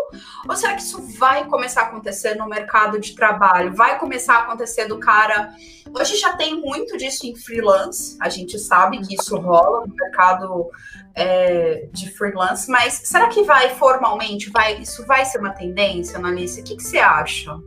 [0.47, 3.75] Ou será que isso vai começar a acontecer no mercado de trabalho?
[3.75, 5.51] Vai começar a acontecer do cara.
[5.93, 10.69] Hoje já tem muito disso em freelance, a gente sabe que isso rola no mercado
[11.13, 14.49] é, de freelance, mas será que vai formalmente?
[14.49, 16.61] Vai, isso vai ser uma tendência, Analice?
[16.61, 17.59] O que, que você acha?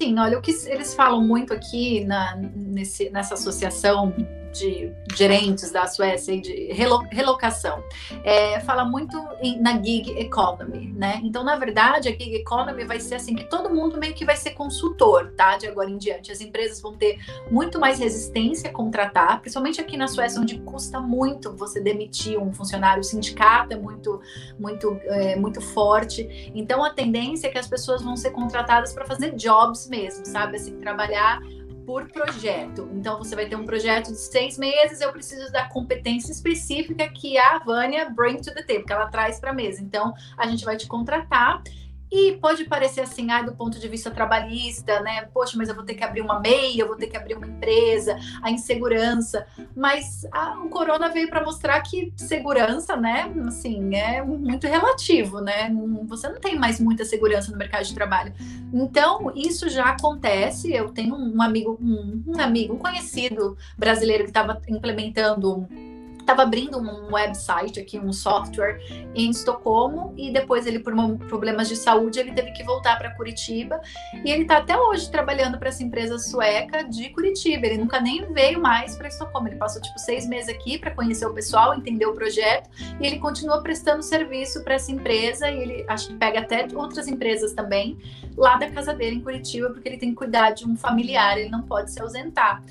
[0.00, 4.14] Sim, olha, o que eles falam muito aqui na, nesse, nessa associação
[4.58, 6.72] de gerentes da Suécia e de
[7.10, 7.82] relocação.
[8.24, 11.20] É, fala muito em, na gig economy, né?
[11.22, 14.36] Então, na verdade, a gig economy vai ser assim que todo mundo meio que vai
[14.36, 15.56] ser consultor, tá?
[15.56, 16.32] De agora em diante.
[16.32, 17.18] As empresas vão ter
[17.50, 22.52] muito mais resistência a contratar, principalmente aqui na Suécia, onde custa muito você demitir um
[22.52, 24.20] funcionário, o sindicato é muito,
[24.58, 26.52] muito, é, muito forte.
[26.54, 30.56] Então, a tendência é que as pessoas vão ser contratadas para fazer jobs mesmo, sabe?
[30.56, 31.40] Assim, trabalhar
[31.86, 32.90] por projeto.
[32.92, 37.38] Então, você vai ter um projeto de seis meses, eu preciso da competência específica que
[37.38, 39.80] a Vânia bring to the table, que ela traz para a mesa.
[39.80, 41.62] Então, a gente vai te contratar
[42.10, 45.28] e pode parecer assim, ah, do ponto de vista trabalhista, né?
[45.32, 47.46] Poxa, mas eu vou ter que abrir uma MEI, eu vou ter que abrir uma
[47.46, 49.46] empresa, a insegurança.
[49.74, 50.26] Mas
[50.64, 53.32] o corona veio para mostrar que segurança, né?
[53.46, 55.70] Assim, é muito relativo, né?
[56.06, 58.32] Você não tem mais muita segurança no mercado de trabalho.
[58.72, 60.72] Então, isso já acontece.
[60.72, 65.66] Eu tenho um amigo, um, um amigo, um conhecido brasileiro que estava implementando
[66.26, 68.80] estava abrindo um website aqui, um software
[69.14, 70.92] em Estocolmo e depois ele por
[71.28, 73.80] problemas de saúde ele teve que voltar para Curitiba
[74.24, 77.66] e ele está até hoje trabalhando para essa empresa sueca de Curitiba.
[77.66, 79.46] Ele nunca nem veio mais para Estocolmo.
[79.46, 82.68] Ele passou tipo seis meses aqui para conhecer o pessoal, entender o projeto
[83.00, 87.06] e ele continua prestando serviço para essa empresa e ele acho que pega até outras
[87.06, 87.96] empresas também
[88.36, 91.50] lá da casa dele em Curitiba porque ele tem que cuidar de um familiar, ele
[91.50, 92.64] não pode se ausentar.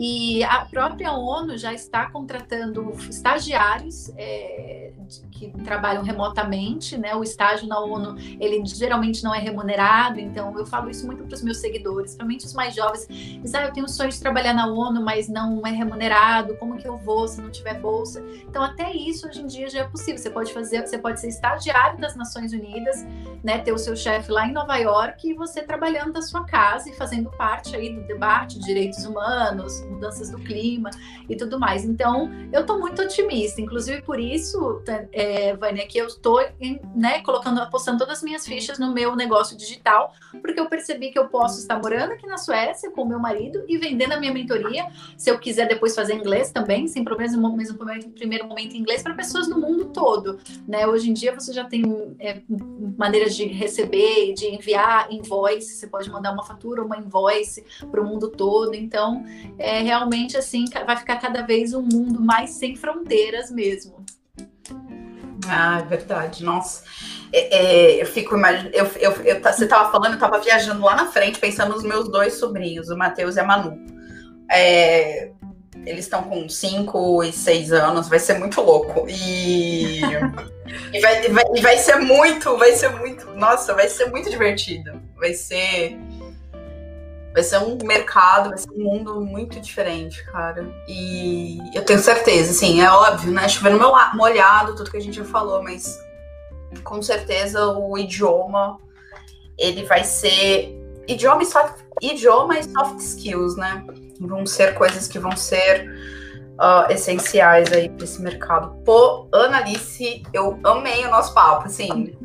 [0.00, 4.92] E a própria ONU já está contratando estagiários é,
[5.32, 7.16] que trabalham remotamente, né?
[7.16, 11.34] O estágio na ONU, ele geralmente não é remunerado, então eu falo isso muito para
[11.34, 13.08] os meus seguidores, principalmente os mais jovens.
[13.08, 16.76] Dizem, ah, eu tenho o sonho de trabalhar na ONU, mas não é remunerado, como
[16.76, 18.24] que eu vou se não tiver bolsa?
[18.48, 20.18] Então, até isso hoje em dia já é possível.
[20.18, 23.04] Você pode fazer, você pode ser estagiário das Nações Unidas,
[23.42, 23.58] né?
[23.58, 26.92] Ter o seu chefe lá em Nova York e você trabalhando da sua casa e
[26.92, 30.90] fazendo parte aí do debate de direitos humanos, mudanças do clima
[31.28, 31.84] e tudo mais.
[31.84, 34.82] Então, eu estou muito otimista, inclusive por isso,
[35.12, 36.40] é, Vânia, que eu estou
[36.94, 41.18] né, colocando, apostando todas as minhas fichas no meu negócio digital, porque eu percebi que
[41.18, 44.32] eu posso estar morando aqui na Suécia com o meu marido e vendendo a minha
[44.32, 44.86] mentoria,
[45.16, 47.78] se eu quiser depois fazer inglês também, sem problemas, no mesmo
[48.14, 50.38] primeiro momento em inglês, para pessoas do mundo todo.
[50.66, 50.86] Né?
[50.86, 51.82] Hoje em dia você já tem
[52.18, 52.40] é,
[52.96, 58.04] maneiras de receber, de enviar invoice, você pode mandar uma fatura, uma invoice para o
[58.04, 58.74] mundo todo.
[58.74, 59.24] Então,
[59.58, 64.04] é, é realmente assim, vai ficar cada vez um mundo mais sem fronteiras mesmo.
[65.46, 66.84] Ah, é verdade, nossa.
[67.32, 68.74] É, é, eu fico imaginando.
[68.74, 72.08] Eu, eu, eu, você estava falando, eu estava viajando lá na frente, pensando nos meus
[72.08, 73.78] dois sobrinhos, o Matheus e a Manu.
[74.50, 75.30] É,
[75.84, 79.06] eles estão com 5 e 6 anos, vai ser muito louco.
[79.08, 80.00] E,
[80.92, 83.30] e, vai, vai, e vai ser muito, vai ser muito.
[83.34, 85.00] Nossa, vai ser muito divertido.
[85.16, 85.98] Vai ser
[87.32, 90.66] Vai ser um mercado, vai ser um mundo muito diferente, cara.
[90.88, 93.48] E eu tenho certeza, assim, é óbvio, né?
[93.48, 93.78] Chovendo
[94.14, 95.98] molhado, tudo que a gente já falou, mas
[96.84, 98.78] com certeza o idioma
[99.56, 100.76] ele vai ser
[101.06, 103.84] idioma e soft, idioma e soft skills, né?
[104.20, 105.88] Vão ser coisas que vão ser
[106.58, 108.82] uh, essenciais aí para esse mercado.
[108.84, 112.16] Pô, Analice, eu amei o nosso papo, assim.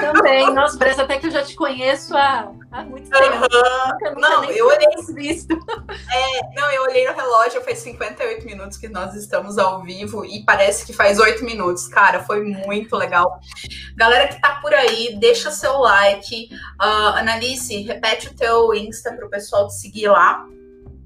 [0.00, 3.36] Também, nossa, parece até que eu já te conheço há, há muito tempo.
[3.36, 4.20] Uhum.
[4.20, 4.88] Não, eu olhei.
[5.14, 5.54] Visto.
[5.54, 10.44] É, não, eu olhei no relógio, faz 58 minutos que nós estamos ao vivo e
[10.44, 11.88] parece que faz 8 minutos.
[11.88, 13.38] Cara, foi muito legal.
[13.96, 16.48] Galera que tá por aí, deixa seu like.
[16.80, 20.46] Uh, Analice, repete o teu Insta para o pessoal te seguir lá.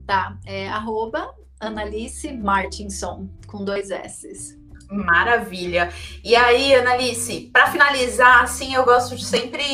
[0.06, 1.32] Tá, é arroba
[1.66, 4.58] Annalise Martinson, com dois S's.
[4.90, 5.92] Maravilha.
[6.22, 9.64] E aí, Analice, para finalizar, assim, eu gosto de sempre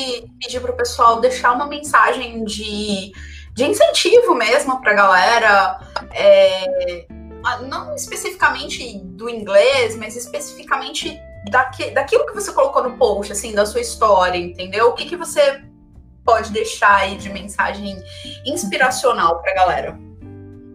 [0.41, 3.13] pedir para o pessoal deixar uma mensagem de,
[3.55, 5.81] de incentivo mesmo para a galera.
[6.13, 7.07] É,
[7.69, 11.19] não especificamente do inglês, mas especificamente
[11.51, 14.89] daqui, daquilo que você colocou no post, assim, da sua história, entendeu?
[14.89, 15.63] O que, que você
[16.25, 17.97] pode deixar aí de mensagem
[18.45, 20.10] inspiracional para a galera?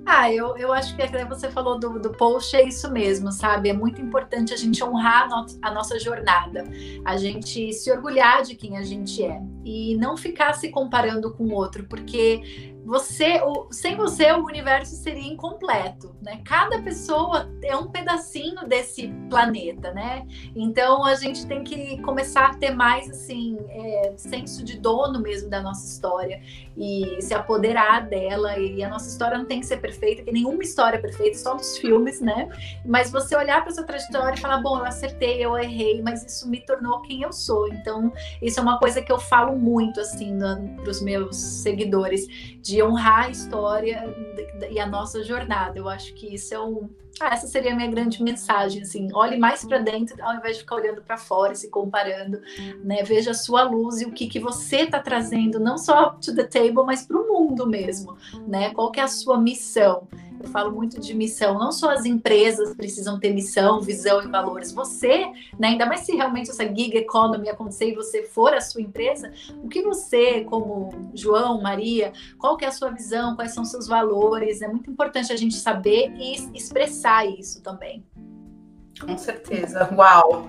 [0.06, 3.70] Ah, eu, eu acho que você falou do, do post, é isso mesmo, sabe?
[3.70, 6.64] É muito importante a gente honrar a, a nossa jornada,
[7.04, 11.46] a gente se orgulhar de quem a gente é e não ficar se comparando com
[11.46, 16.42] o outro, porque você, o, sem você, o universo seria incompleto, né?
[16.46, 20.26] Cada pessoa é um pedacinho desse planeta, né?
[20.56, 25.50] Então a gente tem que começar a ter mais assim é, senso de dono mesmo
[25.50, 26.40] da nossa história
[26.78, 28.58] e se apoderar dela.
[28.60, 31.56] E a nossa história não tem que ser perfeita, que nenhuma história é perfeita, só
[31.56, 32.50] nos filmes, né?
[32.86, 36.48] Mas você olhar para sua trajetória e falar, bom, eu acertei, eu errei, mas isso
[36.48, 37.68] me tornou quem eu sou.
[37.68, 38.14] Então
[38.44, 42.28] isso é uma coisa que eu falo muito assim para os meus seguidores
[42.62, 44.04] de de honrar a história
[44.70, 45.80] e a nossa jornada.
[45.80, 46.90] Eu acho que isso é um.
[47.20, 50.64] Ah, essa seria a minha grande mensagem, assim, olhe mais para dentro ao invés de
[50.64, 52.42] ficar olhando para fora e se comparando,
[52.84, 53.04] né?
[53.04, 56.44] Veja a sua luz e o que, que você está trazendo, não só to the
[56.44, 58.72] table, mas para o mundo mesmo, né?
[58.72, 60.08] Qual que é a sua missão?
[60.42, 61.58] Eu falo muito de missão.
[61.58, 64.72] Não só as empresas precisam ter missão, visão e valores.
[64.72, 65.26] Você,
[65.58, 69.32] né, ainda mais se realmente essa gig economy acontecer e você for a sua empresa,
[69.64, 73.88] o que você, como João, Maria, qual que é a sua visão, quais são seus
[73.88, 74.62] valores?
[74.62, 78.06] É muito importante a gente saber e expressar isso também.
[79.00, 79.90] Com certeza.
[79.94, 80.48] Uau!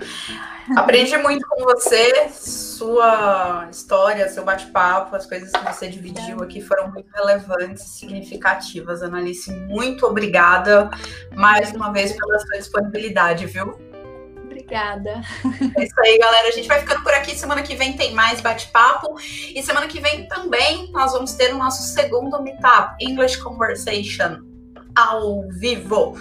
[0.77, 6.91] Aprendi muito com você, sua história, seu bate-papo, as coisas que você dividiu aqui foram
[6.93, 9.03] muito relevantes e significativas.
[9.03, 10.89] Analice, muito obrigada
[11.35, 13.77] mais uma vez pela sua disponibilidade, viu?
[14.45, 15.23] Obrigada.
[15.77, 16.49] É isso aí, galera.
[16.49, 17.37] A gente vai ficando por aqui.
[17.37, 19.17] Semana que vem tem mais bate-papo.
[19.21, 24.56] E semana que vem também nós vamos ter o nosso segundo meetup, English Conversation,
[24.97, 26.19] ao vivo.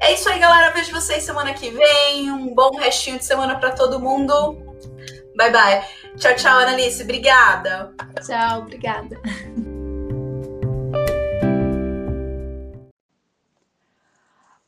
[0.00, 0.72] É isso aí, galera.
[0.72, 2.30] Vejo vocês semana que vem.
[2.30, 4.54] Um bom restinho de semana para todo mundo.
[5.36, 5.82] Bye, bye.
[6.16, 7.02] Tchau, tchau, Annalise.
[7.02, 7.92] Obrigada.
[8.24, 9.20] Tchau, obrigada.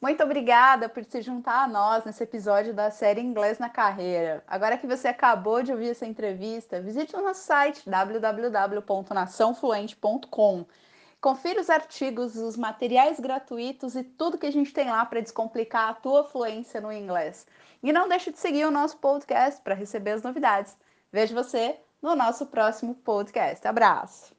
[0.00, 4.44] Muito obrigada por se juntar a nós nesse episódio da série Inglês na Carreira.
[4.46, 10.64] Agora que você acabou de ouvir essa entrevista, visite o nosso site www.naçãofluente.com
[11.20, 15.88] Confira os artigos, os materiais gratuitos e tudo que a gente tem lá para descomplicar
[15.88, 17.44] a tua fluência no inglês.
[17.82, 20.76] E não deixe de seguir o nosso podcast para receber as novidades.
[21.10, 23.66] Vejo você no nosso próximo podcast.
[23.66, 24.37] Abraço!